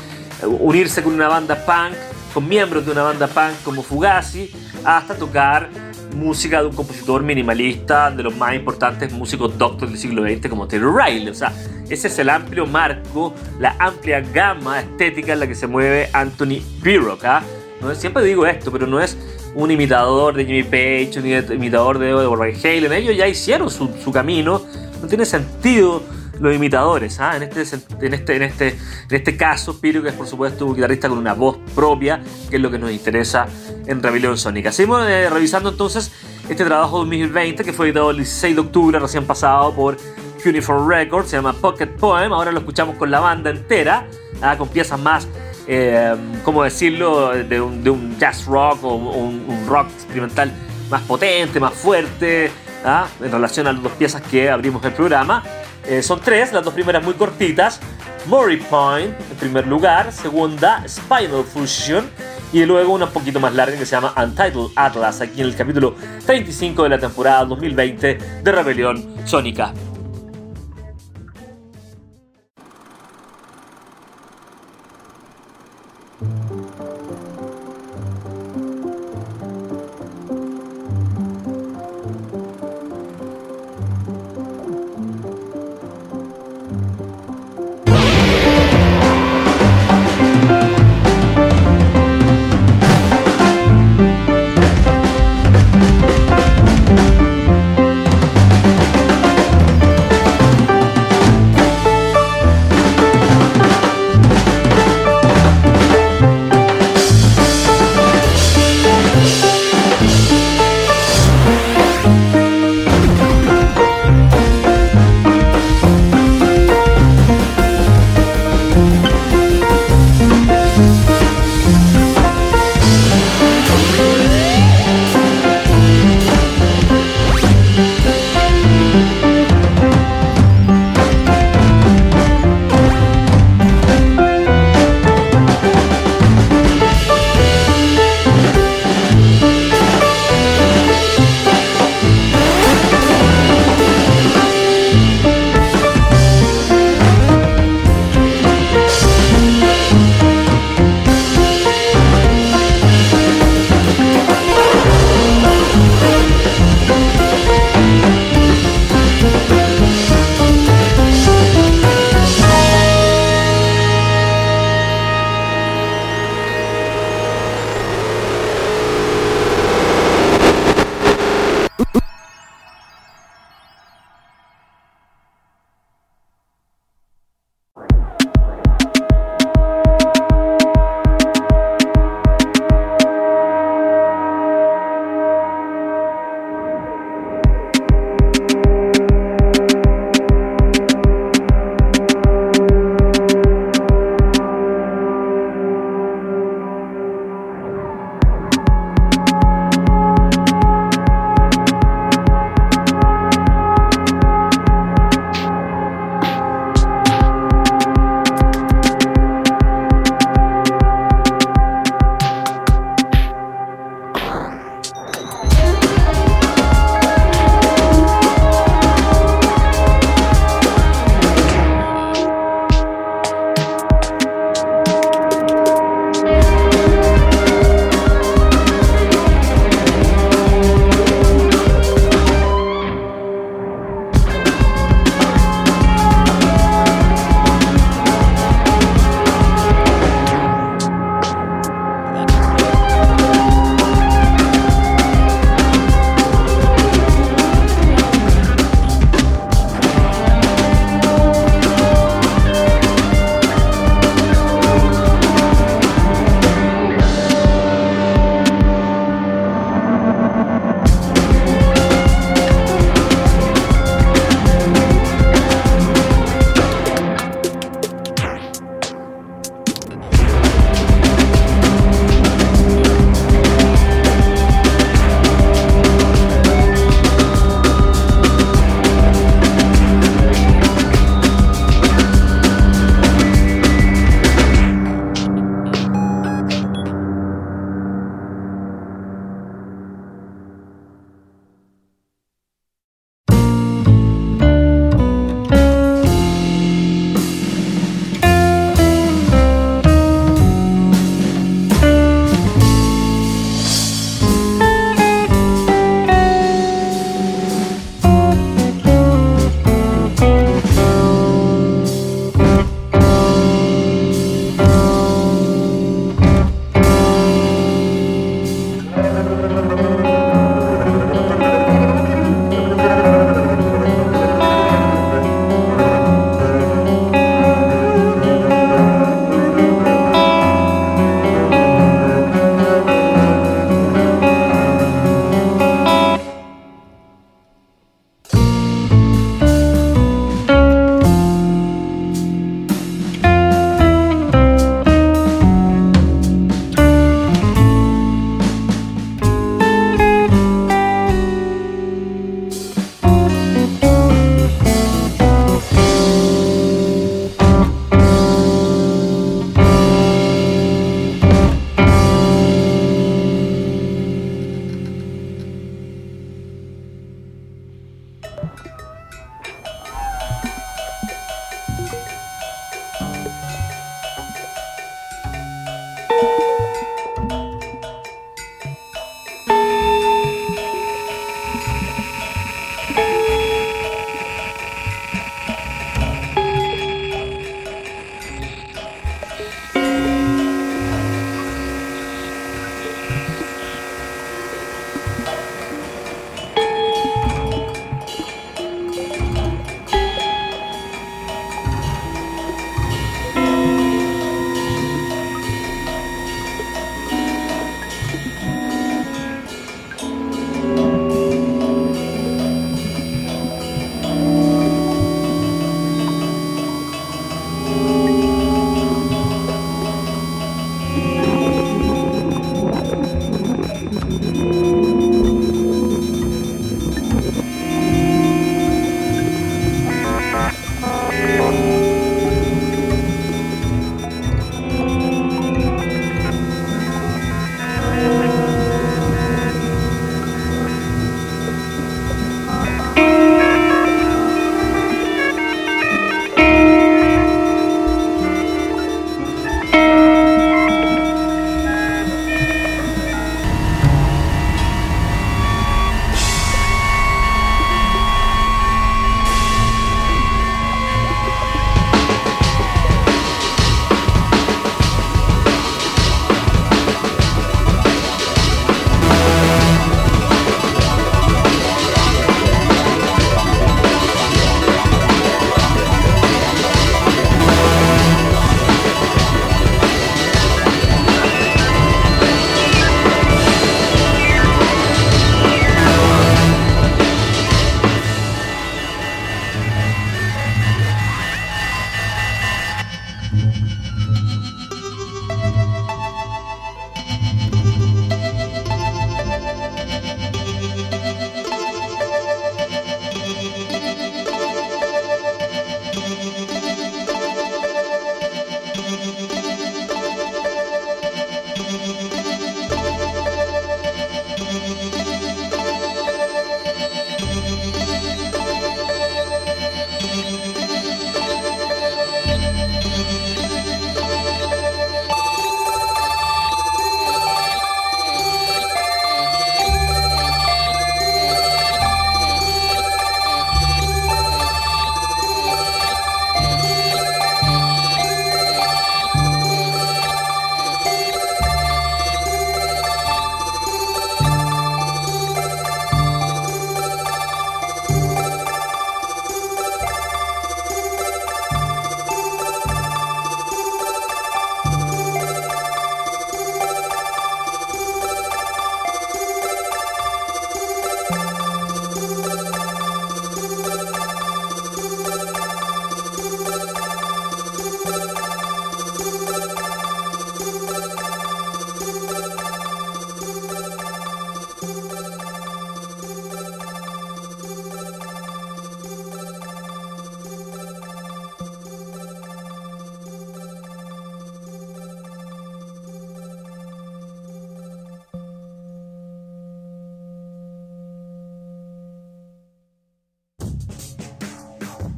unirse 0.45 1.01
con 1.01 1.15
una 1.15 1.29
banda 1.29 1.56
punk, 1.65 1.95
con 2.32 2.47
miembros 2.47 2.86
de 2.86 2.91
una 2.91 3.01
banda 3.01 3.25
punk 3.25 3.63
como 3.63 3.82
Fugazi, 3.82 4.51
hasta 4.86 5.15
tocar 5.15 5.69
música 6.13 6.62
de 6.62 6.67
un 6.67 6.76
compositor 6.76 7.23
minimalista, 7.23 8.12
de 8.12 8.23
los 8.23 8.36
más 8.36 8.56
importantes 8.56 9.12
músicos 9.12 9.58
doctores 9.58 9.91
del 9.91 9.99
siglo 9.99 10.23
XX 10.23 10.49
como 10.49 10.67
Taylor 10.67 10.95
Riley. 10.95 11.30
O 11.30 11.34
sea, 11.34 11.54
ese 11.89 12.08
es 12.08 12.19
el 12.19 12.30
amplio 12.30 12.65
marco, 12.65 13.34
la 13.60 13.76
amplia 13.80 14.21
gama 14.21 14.80
estética 14.80 15.34
en 15.34 15.39
la 15.39 15.47
que 15.47 15.56
se 15.56 15.67
mueve 15.67 16.10
Anthony 16.13 16.62
Pirrock. 16.82 17.23
¿ah? 17.26 17.43
No 17.82 17.93
siempre 17.95 18.23
digo 18.23 18.45
esto, 18.45 18.71
pero 18.71 18.88
no 18.88 19.02
es 19.02 19.17
un 19.56 19.71
imitador 19.71 20.36
de 20.36 20.45
Jimmy 20.45 20.63
Page, 20.63 21.12
un 21.19 21.54
imitador 21.54 21.99
de 21.99 22.13
Van 22.13 22.54
Halen. 22.63 22.93
Ellos 22.93 23.15
ya 23.15 23.28
hicieron 23.28 23.69
su 23.69 24.12
camino. 24.12 24.62
No 25.02 25.08
tiene 25.08 25.26
sentido 25.26 26.02
los 26.43 26.56
imitadores. 26.56 27.19
¿ah? 27.19 27.38
En, 27.38 27.43
este, 27.43 27.62
en, 27.62 28.13
este, 28.13 28.36
en, 28.36 28.43
este, 28.43 28.67
en 28.69 29.15
este 29.15 29.38
caso, 29.38 29.79
Piro, 29.79 30.03
que 30.03 30.10
es 30.10 30.15
por 30.15 30.27
supuesto 30.27 30.65
un 30.65 30.75
guitarrista 30.75 31.10
con 31.10 31.17
una 31.17 31.34
voz 31.34 31.58
propia, 31.73 32.21
que 32.49 32.58
es 32.58 32.62
lo 32.62 32.69
que 32.69 32.77
nos 32.77 32.91
interesa 32.91 33.47
en 33.88 34.03
Rebelión 34.03 34.38
Sónica. 34.38 34.71
Seguimos 34.71 35.08
eh, 35.08 35.29
revisando 35.29 35.69
entonces 35.69 36.12
este 36.49 36.65
trabajo 36.65 36.99
2020 36.99 37.63
que 37.63 37.73
fue 37.73 37.88
editado 37.88 38.12
el 38.12 38.17
16 38.17 38.56
de 38.56 38.62
octubre, 38.62 38.99
recién 38.99 39.25
pasado 39.25 39.73
por 39.73 39.97
Uniform 40.45 40.89
Records, 40.89 41.29
se 41.29 41.38
llama 41.38 41.53
Pocket 41.53 41.88
Poem. 41.88 42.34
Ahora 42.34 42.51
lo 42.51 42.60
escuchamos 42.60 42.97
con 42.97 43.10
la 43.10 43.21
banda 43.21 43.49
entera, 43.49 44.08
¿ah? 44.41 44.58
con 44.58 44.67
piezas 44.67 44.99
más. 44.99 45.27
Eh, 45.65 46.13
¿Cómo 46.43 46.63
decirlo? 46.63 47.29
De 47.29 47.62
un, 47.62 48.17
jazz 48.19 48.45
rock 48.45 48.84
o 48.84 48.95
un, 48.95 49.65
rock 49.67 49.88
experimental 49.95 50.51
más 50.89 51.01
potente, 51.03 51.60
más 51.62 51.73
fuerte, 51.73 52.51
¿ah? 52.84 53.08
en 53.21 53.32
relación 53.32 53.65
a 53.67 53.71
las 53.71 53.82
dos 53.82 53.93
piezas 53.93 54.21
que 54.23 54.49
abrimos 54.49 54.84
el 54.84 54.91
programa. 54.91 55.41
Eh, 55.86 56.02
son 56.02 56.22
tres, 56.22 56.54
las 56.54 56.63
dos 56.63 56.74
primeras 56.74 57.04
muy 57.04 57.13
cortitas. 57.13 57.80
Murray 58.26 58.58
Point 58.58 59.13
en 59.32 59.38
primer 59.38 59.67
lugar, 59.67 60.12
segunda 60.12 60.84
Spinal 60.88 61.43
Fusion 61.43 62.10
y 62.54 62.65
luego 62.65 62.93
una 62.93 63.10
poquito 63.10 63.39
más 63.39 63.54
larga 63.54 63.78
que 63.78 63.86
se 63.86 63.91
llama 63.96 64.13
Untitled 64.15 64.67
Atlas, 64.76 65.19
aquí 65.19 65.41
en 65.41 65.48
el 65.48 65.56
capítulo 65.56 65.96
35 66.26 66.84
de 66.84 66.89
la 66.89 67.00
temporada 67.00 67.43
2020 67.46 68.17
de 68.43 68.52
Rebelión 68.52 69.15
Sónica. 69.26 69.74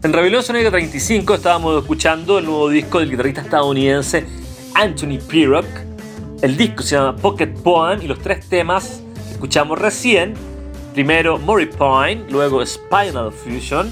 En 0.05 0.13
Rebelión 0.13 0.43
Sónica 0.43 0.69
35 0.69 1.33
estábamos 1.33 1.81
escuchando 1.81 2.37
el 2.37 2.45
nuevo 2.45 2.69
disco 2.69 2.99
del 2.99 3.09
guitarrista 3.09 3.41
estadounidense 3.41 4.23
Anthony 4.75 5.17
Pirrock. 5.17 5.65
El 6.43 6.55
disco 6.55 6.83
se 6.83 6.95
llama 6.95 7.15
Pocket 7.15 7.47
Poem 7.47 8.03
y 8.03 8.07
los 8.07 8.19
tres 8.19 8.47
temas 8.47 9.01
que 9.15 9.31
escuchamos 9.31 9.79
recién, 9.79 10.35
primero 10.93 11.39
Murray 11.39 11.71
luego 12.29 12.63
Spinal 12.63 13.31
Fusion 13.31 13.91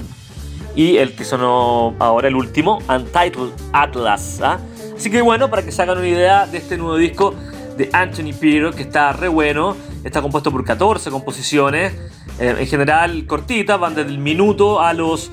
y 0.76 0.98
el 0.98 1.16
que 1.16 1.24
sonó 1.24 1.96
ahora 1.98 2.28
el 2.28 2.36
último, 2.36 2.78
Untitled 2.88 3.50
Atlas. 3.72 4.40
¿ah? 4.40 4.60
Así 4.96 5.10
que 5.10 5.20
bueno, 5.20 5.50
para 5.50 5.64
que 5.64 5.72
se 5.72 5.82
hagan 5.82 5.98
una 5.98 6.06
idea 6.06 6.46
de 6.46 6.58
este 6.58 6.78
nuevo 6.78 6.96
disco 6.96 7.34
de 7.76 7.90
Anthony 7.92 8.32
Pirrock, 8.38 8.76
que 8.76 8.82
está 8.82 9.12
re 9.14 9.26
bueno, 9.26 9.76
está 10.04 10.22
compuesto 10.22 10.52
por 10.52 10.64
14 10.64 11.10
composiciones, 11.10 11.92
eh, 12.38 12.54
en 12.56 12.66
general 12.68 13.26
cortitas, 13.26 13.80
van 13.80 13.96
desde 13.96 14.10
el 14.10 14.18
minuto 14.18 14.80
a 14.80 14.92
los 14.92 15.32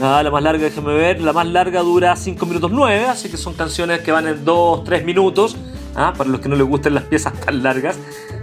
Ah, 0.00 0.22
la 0.22 0.30
más 0.30 0.42
larga, 0.42 0.64
déjame 0.64 0.94
ver. 0.94 1.20
La 1.20 1.32
más 1.32 1.46
larga 1.46 1.80
dura 1.80 2.14
5 2.14 2.46
minutos 2.46 2.70
9, 2.70 3.06
así 3.06 3.28
que 3.28 3.36
son 3.36 3.54
canciones 3.54 4.00
que 4.00 4.12
van 4.12 4.28
en 4.28 4.44
2, 4.44 4.84
3 4.84 5.04
minutos. 5.04 5.56
¿ah? 5.96 6.12
Para 6.16 6.30
los 6.30 6.40
que 6.40 6.48
no 6.48 6.54
les 6.54 6.66
gusten 6.66 6.94
las 6.94 7.04
piezas 7.04 7.32
tan 7.40 7.62
largas. 7.62 7.98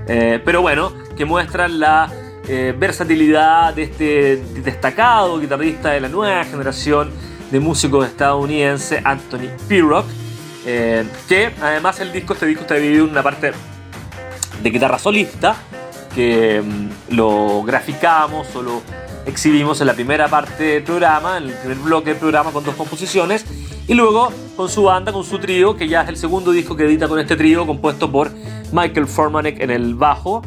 Eh, 0.07 0.41
pero 0.43 0.61
bueno, 0.61 0.91
que 1.15 1.23
muestran 1.23 1.79
la 1.79 2.11
eh, 2.47 2.75
versatilidad 2.77 3.73
de 3.73 3.83
este 3.83 4.37
destacado 4.63 5.39
guitarrista 5.39 5.91
de 5.91 6.01
la 6.01 6.09
nueva 6.09 6.43
generación 6.43 7.11
de 7.49 7.59
músicos 7.61 8.05
estadounidenses, 8.05 9.01
Anthony 9.05 9.49
Pirrock. 9.69 10.05
Eh, 10.65 11.05
que 11.29 11.53
además 11.61 11.99
el 12.01 12.11
disco, 12.11 12.33
este 12.33 12.47
disco 12.47 12.63
está 12.63 12.75
dividido 12.75 13.05
en 13.05 13.11
una 13.11 13.23
parte 13.23 13.53
de 14.61 14.69
guitarra 14.69 14.99
solista, 14.99 15.55
que 16.13 16.61
mm, 16.61 17.15
lo 17.15 17.63
graficamos 17.63 18.53
o 18.55 18.61
lo 18.61 18.81
exhibimos 19.25 19.81
en 19.81 19.87
la 19.87 19.93
primera 19.93 20.27
parte 20.27 20.63
del 20.63 20.83
programa, 20.83 21.37
en 21.37 21.45
el 21.45 21.53
primer 21.53 21.77
bloque 21.77 22.11
del 22.11 22.19
programa 22.19 22.51
con 22.51 22.63
dos 22.63 22.75
composiciones, 22.75 23.45
y 23.87 23.93
luego 23.93 24.31
con 24.55 24.69
su 24.69 24.83
banda, 24.83 25.11
con 25.11 25.23
su 25.23 25.39
trío, 25.39 25.75
que 25.75 25.87
ya 25.87 26.01
es 26.01 26.09
el 26.09 26.17
segundo 26.17 26.51
disco 26.51 26.75
que 26.75 26.85
edita 26.85 27.07
con 27.07 27.19
este 27.19 27.35
trío, 27.35 27.65
compuesto 27.65 28.11
por 28.11 28.31
Michael 28.71 29.07
Formanek 29.07 29.59
en 29.59 29.71
el 29.71 29.95
bajo, 29.95 30.41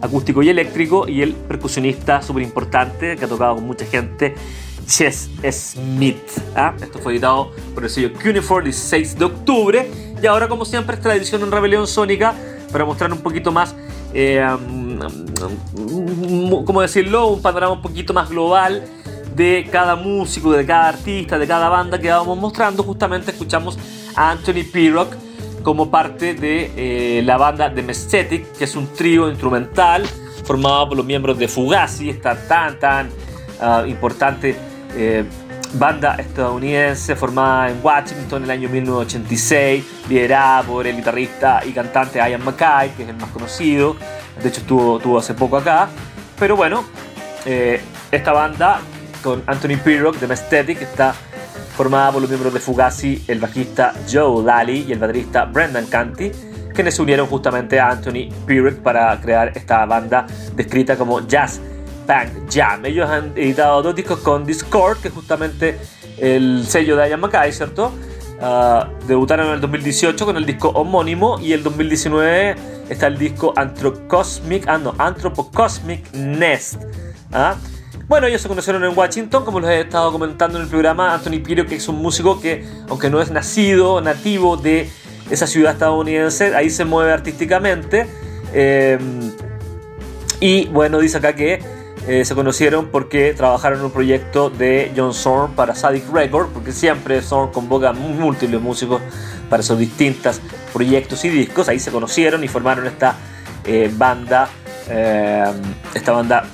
acústico 0.00 0.42
y 0.42 0.48
eléctrico, 0.48 1.08
y 1.08 1.22
el 1.22 1.34
percusionista 1.34 2.22
súper 2.22 2.42
importante 2.42 3.16
que 3.16 3.24
ha 3.24 3.28
tocado 3.28 3.56
con 3.56 3.64
mucha 3.64 3.86
gente, 3.86 4.34
Chess 4.86 5.30
Smith. 5.50 6.16
¿ah? 6.54 6.74
Esto 6.80 6.98
fue 7.00 7.12
editado 7.12 7.50
por 7.74 7.84
el 7.84 7.90
sello 7.90 8.12
Cuneiform 8.12 8.64
16 8.64 9.18
de 9.18 9.24
octubre, 9.24 9.90
y 10.22 10.26
ahora 10.26 10.48
como 10.48 10.64
siempre 10.64 10.96
esta 10.96 11.14
edición 11.14 11.42
en 11.42 11.50
Rebelión 11.50 11.86
Sónica, 11.86 12.34
para 12.70 12.84
mostrar 12.84 13.12
un 13.12 13.18
poquito 13.18 13.52
más 13.52 13.74
eh, 14.14 14.44
¿cómo 16.64 16.82
decirlo? 16.82 17.28
Un 17.28 17.42
panorama 17.42 17.72
un 17.74 17.82
poquito 17.82 18.12
más 18.12 18.28
global 18.28 18.84
de 19.34 19.68
cada 19.70 19.96
músico, 19.96 20.52
de 20.52 20.64
cada 20.64 20.88
artista, 20.88 21.38
de 21.38 21.46
cada 21.46 21.68
banda 21.68 21.98
que 21.98 22.10
vamos 22.10 22.38
mostrando. 22.38 22.82
Justamente 22.82 23.30
escuchamos 23.30 23.78
a 24.14 24.30
Anthony 24.30 24.64
Pirrock 24.72 25.14
como 25.62 25.90
parte 25.90 26.34
de 26.34 26.70
eh, 26.76 27.22
la 27.22 27.36
banda 27.36 27.72
The 27.74 27.82
Mesthetic, 27.82 28.52
que 28.52 28.64
es 28.64 28.76
un 28.76 28.86
trío 28.94 29.28
instrumental 29.28 30.04
formado 30.44 30.88
por 30.88 30.96
los 30.96 31.06
miembros 31.06 31.38
de 31.38 31.48
Fugazi, 31.48 32.08
esta 32.08 32.36
tan 32.46 32.78
tan 32.78 33.10
ah, 33.60 33.84
importante 33.86 34.56
eh, 34.94 35.24
banda 35.78 36.14
estadounidense 36.14 37.16
formada 37.16 37.70
en 37.70 37.80
Washington 37.82 38.38
en 38.38 38.44
el 38.44 38.50
año 38.50 38.68
1986, 38.68 39.84
liderada 40.08 40.62
por 40.62 40.86
el 40.86 40.96
guitarrista 40.96 41.60
y 41.64 41.72
cantante 41.72 42.18
Ian 42.18 42.44
MacKay, 42.44 42.90
que 42.90 43.02
es 43.02 43.08
el 43.08 43.16
más 43.16 43.30
conocido, 43.30 43.96
de 44.42 44.48
hecho 44.48 44.60
estuvo, 44.60 44.96
estuvo 44.96 45.18
hace 45.18 45.34
poco 45.34 45.56
acá, 45.56 45.88
pero 46.38 46.56
bueno, 46.56 46.84
eh, 47.44 47.80
esta 48.10 48.32
banda 48.32 48.80
con 49.22 49.42
Anthony 49.46 49.76
Pirrock 49.82 50.16
de 50.16 50.26
Mesthetic 50.26 50.80
está 50.82 51.14
formada 51.76 52.12
por 52.12 52.22
los 52.22 52.30
miembros 52.30 52.54
de 52.54 52.60
Fugazi, 52.60 53.24
el 53.28 53.38
bajista 53.38 53.92
Joe 54.10 54.44
Lally 54.44 54.86
y 54.88 54.92
el 54.92 54.98
baterista 54.98 55.44
Brendan 55.44 55.86
Canty, 55.86 56.30
quienes 56.72 56.94
se 56.94 57.02
unieron 57.02 57.26
justamente 57.26 57.78
a 57.80 57.90
Anthony 57.90 58.28
Pirrock 58.46 58.76
para 58.76 59.18
crear 59.20 59.52
esta 59.54 59.84
banda 59.84 60.26
descrita 60.54 60.96
como 60.96 61.26
Jazz 61.26 61.60
Punk 62.06 62.50
Jam. 62.50 62.84
Ellos 62.86 63.08
han 63.08 63.32
editado 63.36 63.82
dos 63.82 63.94
discos 63.94 64.20
con 64.20 64.44
Discord, 64.44 64.98
que 64.98 65.08
es 65.08 65.14
justamente 65.14 65.78
el 66.18 66.66
sello 66.66 66.96
de 66.96 67.08
Ian 67.08 67.20
Mackay, 67.20 67.52
¿cierto? 67.52 67.92
Uh, 68.40 69.06
debutaron 69.06 69.46
en 69.48 69.54
el 69.54 69.60
2018 69.62 70.26
con 70.26 70.36
el 70.36 70.44
disco 70.44 70.68
homónimo 70.68 71.38
y 71.40 71.54
el 71.54 71.62
2019 71.62 72.54
está 72.90 73.06
el 73.06 73.16
disco 73.16 73.54
Anthropocosmic, 73.56 74.68
ah, 74.68 74.76
no, 74.76 74.94
Anthropocosmic 74.98 76.12
Nest. 76.12 76.82
¿ah? 77.32 77.56
Bueno, 78.08 78.26
ellos 78.26 78.42
se 78.42 78.48
conocieron 78.48 78.84
en 78.84 78.96
Washington, 78.96 79.44
como 79.44 79.58
les 79.58 79.70
he 79.70 79.80
estado 79.80 80.12
comentando 80.12 80.58
en 80.58 80.64
el 80.64 80.70
programa. 80.70 81.14
Anthony 81.14 81.42
Piro, 81.42 81.66
que 81.66 81.76
es 81.76 81.88
un 81.88 81.96
músico 81.96 82.40
que, 82.40 82.64
aunque 82.88 83.10
no 83.10 83.20
es 83.20 83.30
nacido, 83.30 84.00
nativo 84.00 84.56
de 84.56 84.88
esa 85.30 85.46
ciudad 85.46 85.72
estadounidense, 85.72 86.54
ahí 86.54 86.70
se 86.70 86.84
mueve 86.84 87.12
artísticamente. 87.12 88.06
Eh, 88.52 88.98
y 90.40 90.66
bueno, 90.66 90.98
dice 90.98 91.18
acá 91.18 91.34
que 91.34 91.60
eh, 92.08 92.24
se 92.24 92.36
conocieron 92.36 92.86
porque 92.86 93.34
trabajaron 93.34 93.80
en 93.80 93.86
un 93.86 93.90
proyecto 93.90 94.48
de 94.48 94.92
John 94.96 95.12
Zorn 95.12 95.54
para 95.54 95.74
Sadik 95.74 96.08
Record, 96.12 96.50
porque 96.50 96.70
siempre 96.70 97.20
Zorn 97.20 97.50
convoca 97.50 97.92
múltiples 97.92 98.60
músicos 98.60 99.02
para 99.50 99.64
sus 99.64 99.76
distintos 99.76 100.40
proyectos 100.72 101.24
y 101.24 101.30
discos. 101.30 101.68
Ahí 101.68 101.80
se 101.80 101.90
conocieron 101.90 102.44
y 102.44 102.48
formaron 102.48 102.86
esta 102.86 103.16
eh, 103.64 103.90
banda, 103.92 104.48
eh, 104.88 105.46
esta 105.94 106.12
banda 106.12 106.44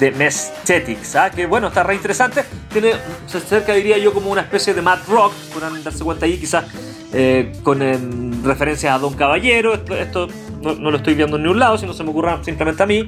de 0.00 0.10
Mesthetics, 0.10 1.14
¿ah? 1.14 1.30
que 1.30 1.46
bueno, 1.46 1.68
está 1.68 1.84
re 1.84 1.94
interesante. 1.94 2.44
Tiene, 2.72 2.94
se 3.26 3.38
acerca, 3.38 3.74
diría 3.74 3.98
yo, 3.98 4.12
como 4.12 4.32
una 4.32 4.40
especie 4.40 4.74
de 4.74 4.82
mad 4.82 4.98
rock, 5.08 5.32
podrán 5.54 5.82
darse 5.84 6.02
cuenta 6.02 6.26
ahí, 6.26 6.38
quizás 6.38 6.64
con 7.62 7.80
em, 7.82 8.44
referencias 8.44 8.92
a 8.92 8.98
Don 8.98 9.14
Caballero. 9.14 9.74
Esto, 9.74 10.26
no, 10.60 10.74
no, 10.74 10.90
lo 10.90 10.96
estoy 10.96 11.14
viendo 11.14 11.36
en 11.36 11.44
ningún 11.44 11.60
lado, 11.60 11.78
si 11.78 11.86
no 11.86 11.92
se 11.92 12.02
me 12.02 12.10
ocurra 12.10 12.42
simplemente 12.42 12.82
a 12.82 12.86
mí. 12.86 13.06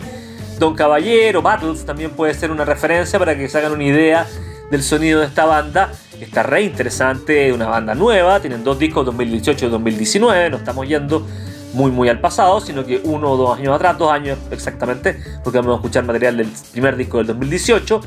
Don 0.60 0.74
Caballero, 0.74 1.40
Battles 1.40 1.86
también 1.86 2.10
puede 2.10 2.34
ser 2.34 2.50
una 2.50 2.66
referencia 2.66 3.18
para 3.18 3.34
que 3.34 3.48
se 3.48 3.56
hagan 3.56 3.72
una 3.72 3.82
idea 3.82 4.26
del 4.70 4.82
sonido 4.82 5.20
de 5.20 5.26
esta 5.26 5.46
banda. 5.46 5.90
Está 6.20 6.42
re 6.42 6.60
interesante, 6.60 7.50
una 7.50 7.66
banda 7.66 7.94
nueva, 7.94 8.40
tienen 8.40 8.62
dos 8.62 8.78
discos 8.78 9.06
2018 9.06 9.66
y 9.66 9.70
2019, 9.70 10.50
no 10.50 10.58
estamos 10.58 10.86
yendo 10.86 11.26
muy 11.72 11.90
muy 11.90 12.10
al 12.10 12.20
pasado, 12.20 12.60
sino 12.60 12.84
que 12.84 13.00
uno 13.02 13.30
o 13.30 13.36
dos 13.38 13.58
años 13.58 13.74
atrás, 13.74 13.96
dos 13.96 14.12
años 14.12 14.36
exactamente, 14.50 15.18
porque 15.42 15.60
vamos 15.60 15.72
a 15.72 15.76
escuchar 15.76 16.04
material 16.04 16.36
del 16.36 16.48
primer 16.72 16.94
disco 16.94 17.16
del 17.16 17.28
2018. 17.28 18.00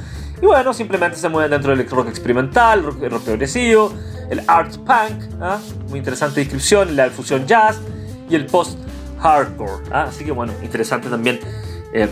Y 0.43 0.45
bueno, 0.45 0.75
simplemente 0.75 1.17
se 1.17 1.29
mueven 1.29 1.49
dentro 1.49 1.75
del 1.75 1.89
rock 1.89 2.09
experimental, 2.09 2.83
rock, 2.83 3.01
rock 3.09 3.23
progresivo, 3.23 3.91
el 4.29 4.43
art 4.45 4.75
punk, 4.75 5.41
¿ah? 5.41 5.57
muy 5.89 5.97
interesante 5.97 6.41
descripción, 6.41 6.95
la 6.95 7.09
fusión 7.09 7.47
jazz 7.47 7.79
y 8.29 8.35
el 8.35 8.45
post 8.45 8.77
hardcore. 9.19 9.85
¿ah? 9.91 10.03
Así 10.03 10.23
que 10.23 10.31
bueno, 10.31 10.53
interesante 10.61 11.09
también. 11.09 11.39
Eh, 11.95 12.07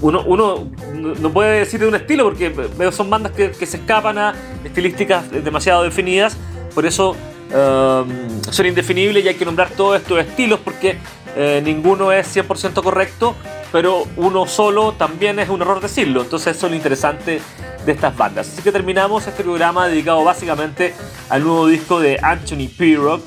uno, 0.00 0.22
uno 0.26 0.68
no 0.94 1.30
puede 1.30 1.60
decir 1.60 1.80
de 1.80 1.88
un 1.88 1.94
estilo 1.94 2.24
porque 2.24 2.52
son 2.92 3.10
bandas 3.10 3.32
que, 3.32 3.52
se 3.66 3.78
escapan 3.78 4.18
a 4.18 4.34
estilísticas 4.64 5.30
demasiado 5.30 5.82
definidas, 5.82 6.36
por 6.74 6.86
eso 6.86 7.10
um, 7.10 8.42
son 8.50 8.66
indefinibles 8.66 9.24
y 9.24 9.28
hay 9.28 9.34
que 9.34 9.44
nombrar 9.44 9.70
todos 9.70 10.00
estos 10.00 10.18
estilos 10.20 10.60
porque 10.62 10.98
eh, 11.36 11.60
ninguno 11.64 12.12
es 12.12 12.36
100% 12.36 12.82
correcto, 12.82 13.34
pero 13.72 14.06
uno 14.16 14.46
solo 14.46 14.92
también 14.92 15.38
es 15.38 15.48
un 15.48 15.60
error 15.62 15.80
decirlo, 15.80 16.22
entonces 16.22 16.56
eso 16.56 16.66
es 16.66 16.70
lo 16.70 16.76
interesante 16.76 17.40
de 17.84 17.92
estas 17.92 18.16
bandas. 18.16 18.48
Así 18.48 18.62
que 18.62 18.72
terminamos 18.72 19.26
este 19.26 19.42
programa 19.42 19.88
dedicado 19.88 20.22
básicamente 20.24 20.94
al 21.28 21.42
nuevo 21.42 21.66
disco 21.66 22.00
de 22.00 22.18
Anthony 22.22 22.68
Pirrock, 22.76 23.22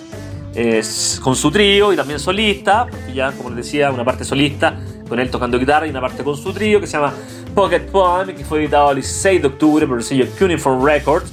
con 1.22 1.36
su 1.36 1.50
trío 1.50 1.94
y 1.94 1.96
también 1.96 2.20
solista, 2.20 2.86
porque 2.90 3.14
ya 3.14 3.32
como 3.32 3.50
les 3.50 3.66
decía, 3.66 3.90
una 3.92 4.04
parte 4.04 4.26
solista 4.26 4.76
con 5.12 5.20
él 5.20 5.30
tocando 5.30 5.60
guitarra 5.60 5.86
y 5.86 5.90
una 5.90 6.00
parte 6.00 6.24
con 6.24 6.38
su 6.38 6.54
trío 6.54 6.80
que 6.80 6.88
se 6.88 6.94
llama 6.94 7.14
Pocket 7.54 7.82
Poem, 7.82 8.34
que 8.34 8.46
fue 8.46 8.60
editado 8.60 8.92
el 8.92 8.96
16 8.96 9.42
de 9.42 9.48
octubre 9.50 9.86
por 9.86 9.98
el 9.98 10.06
sello 10.06 10.26
Cuneiform 10.40 10.86
Records, 10.86 11.30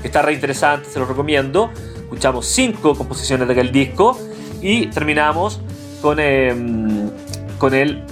que 0.00 0.06
está 0.06 0.22
re 0.22 0.34
interesante, 0.34 0.88
se 0.88 1.00
lo 1.00 1.06
recomiendo. 1.06 1.72
Escuchamos 1.96 2.46
cinco 2.46 2.94
composiciones 2.94 3.48
de 3.48 3.52
aquel 3.52 3.72
disco 3.72 4.16
y 4.62 4.86
terminamos 4.86 5.60
con, 6.00 6.20
em, 6.20 7.10
con 7.58 7.74
el 7.74 8.04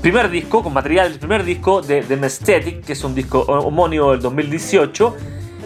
primer 0.00 0.30
disco, 0.30 0.62
con 0.62 0.72
material 0.72 1.10
del 1.10 1.18
primer 1.18 1.42
disco 1.42 1.82
de 1.82 2.02
The 2.02 2.16
Mesthetic, 2.16 2.84
que 2.84 2.92
es 2.92 3.02
un 3.02 3.16
disco 3.16 3.40
homónimo 3.40 4.12
del 4.12 4.20
2018. 4.20 5.16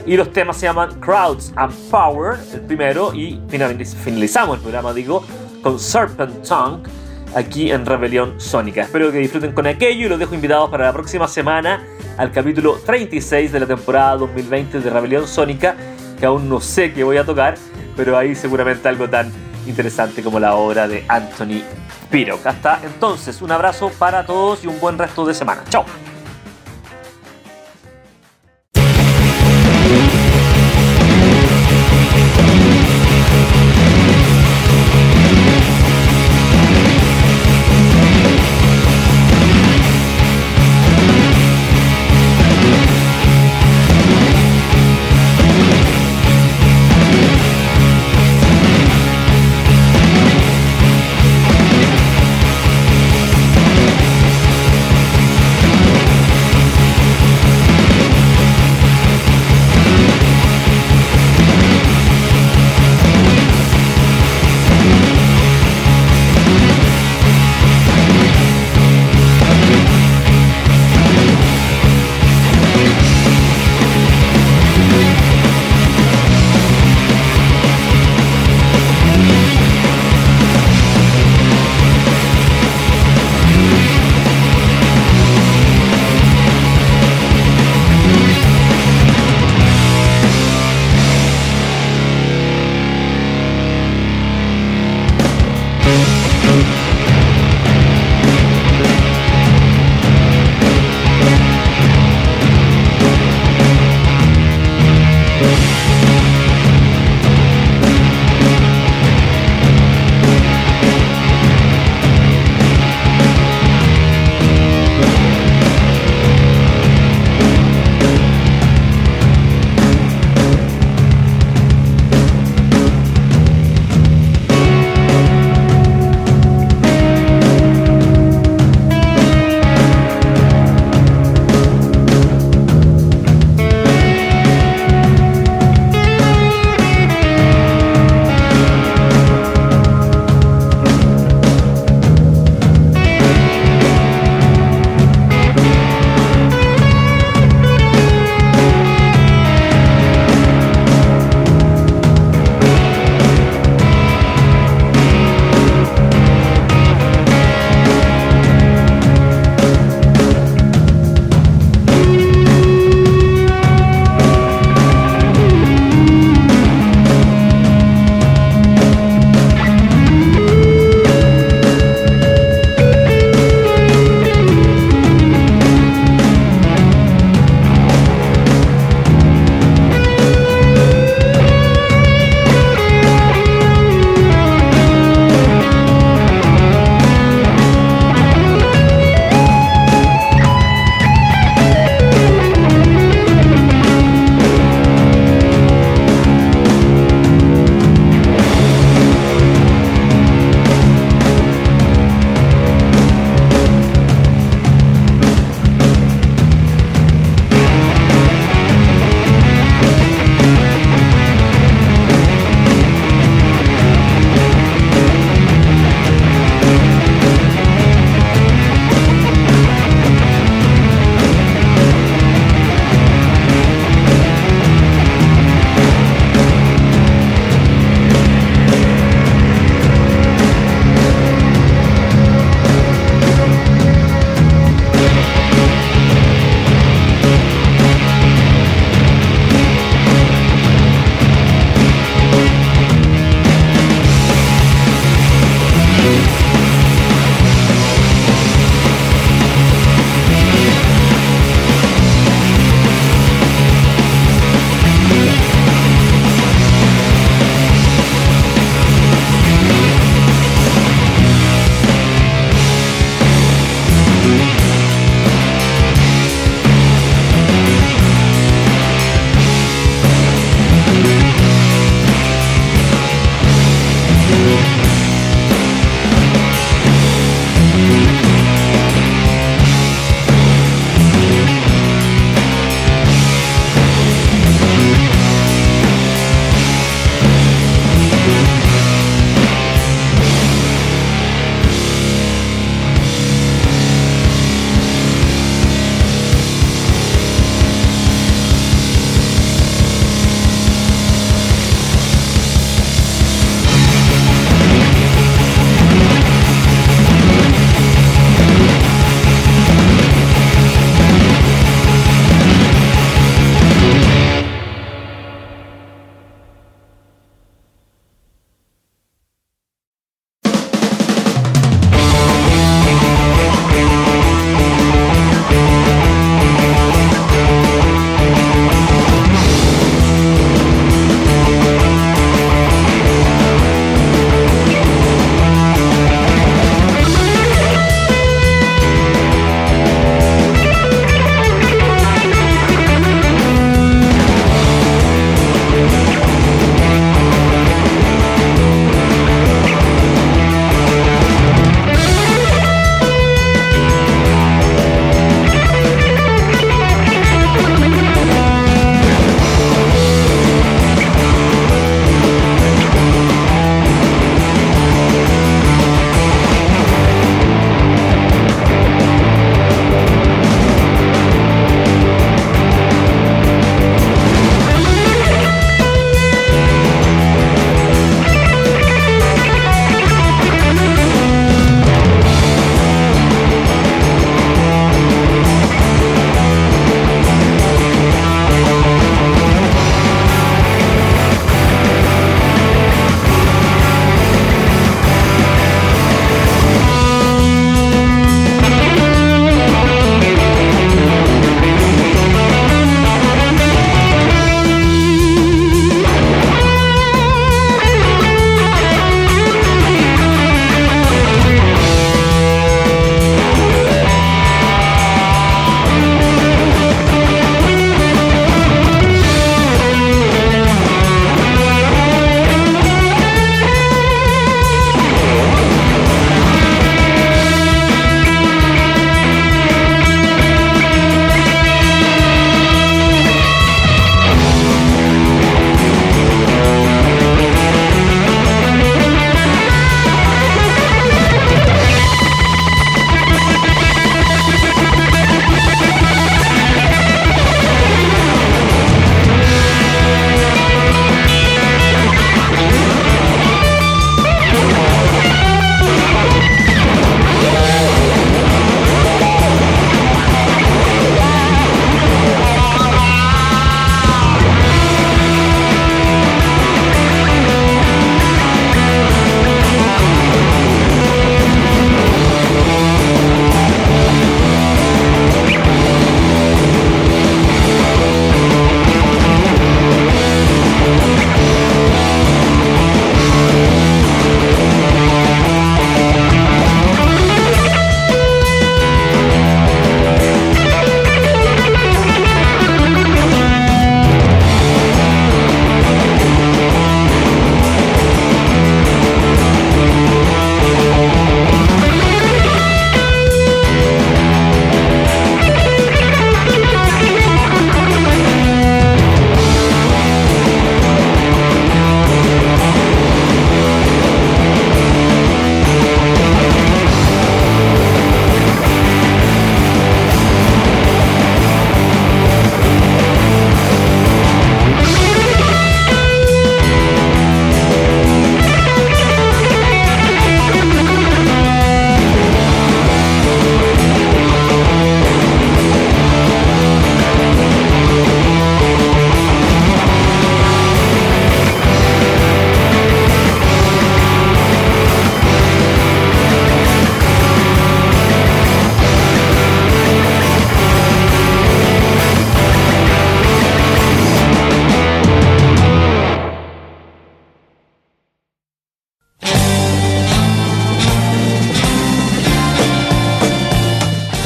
Y 0.07 0.17
los 0.17 0.33
temas 0.33 0.57
se 0.57 0.69
llaman 0.69 1.01
Crowds 1.01 1.53
and 1.57 1.75
Power, 1.91 2.39
el 2.55 2.63
primero, 2.63 3.13
y 3.13 3.43
finalizamos 3.51 4.57
el 4.57 4.63
programa, 4.63 4.95
digo, 4.95 5.23
con 5.63 5.79
Serpent 5.79 6.49
Tongue 6.49 6.89
aquí 7.35 7.71
en 7.71 7.85
Rebelión 7.85 8.41
Sónica. 8.41 8.83
Espero 8.83 9.11
que 9.12 9.19
disfruten 9.19 9.53
con 9.53 9.67
aquello 9.67 10.07
y 10.07 10.09
los 10.09 10.19
dejo 10.19 10.35
invitados 10.35 10.71
para 10.71 10.87
la 10.87 10.93
próxima 10.93 11.29
semana 11.29 11.85
al 12.17 12.33
capítulo 12.33 12.79
36 12.85 13.53
de 13.53 13.61
la 13.61 13.67
temporada 13.67 14.17
2020 14.17 14.81
de 14.81 14.91
Rebelión 14.91 15.27
Sónica, 15.27 15.77
que 16.19 16.27
aún 16.27 16.49
no 16.49 16.61
sé 16.61 16.93
qué 16.93 17.05
voy 17.05 17.17
a 17.17 17.25
tocar, 17.25 17.57
pero 17.97 18.17
ahí 18.17 18.35
seguramente 18.35 18.89
algo 18.89 19.09
tan 19.09 19.31
interesante 19.67 20.23
como 20.23 20.39
la 20.39 20.55
obra 20.55 20.89
de 20.89 21.05
Anthony 21.09 21.62
Piro. 22.11 22.39
Hasta 22.45 22.81
entonces, 22.85 23.43
un 23.43 23.51
abrazo 23.51 23.91
para 23.99 24.25
todos 24.25 24.65
y 24.65 24.67
un 24.67 24.79
buen 24.81 24.97
resto 24.97 25.27
de 25.27 25.35
semana. 25.35 25.62
¡Chao! 25.69 25.85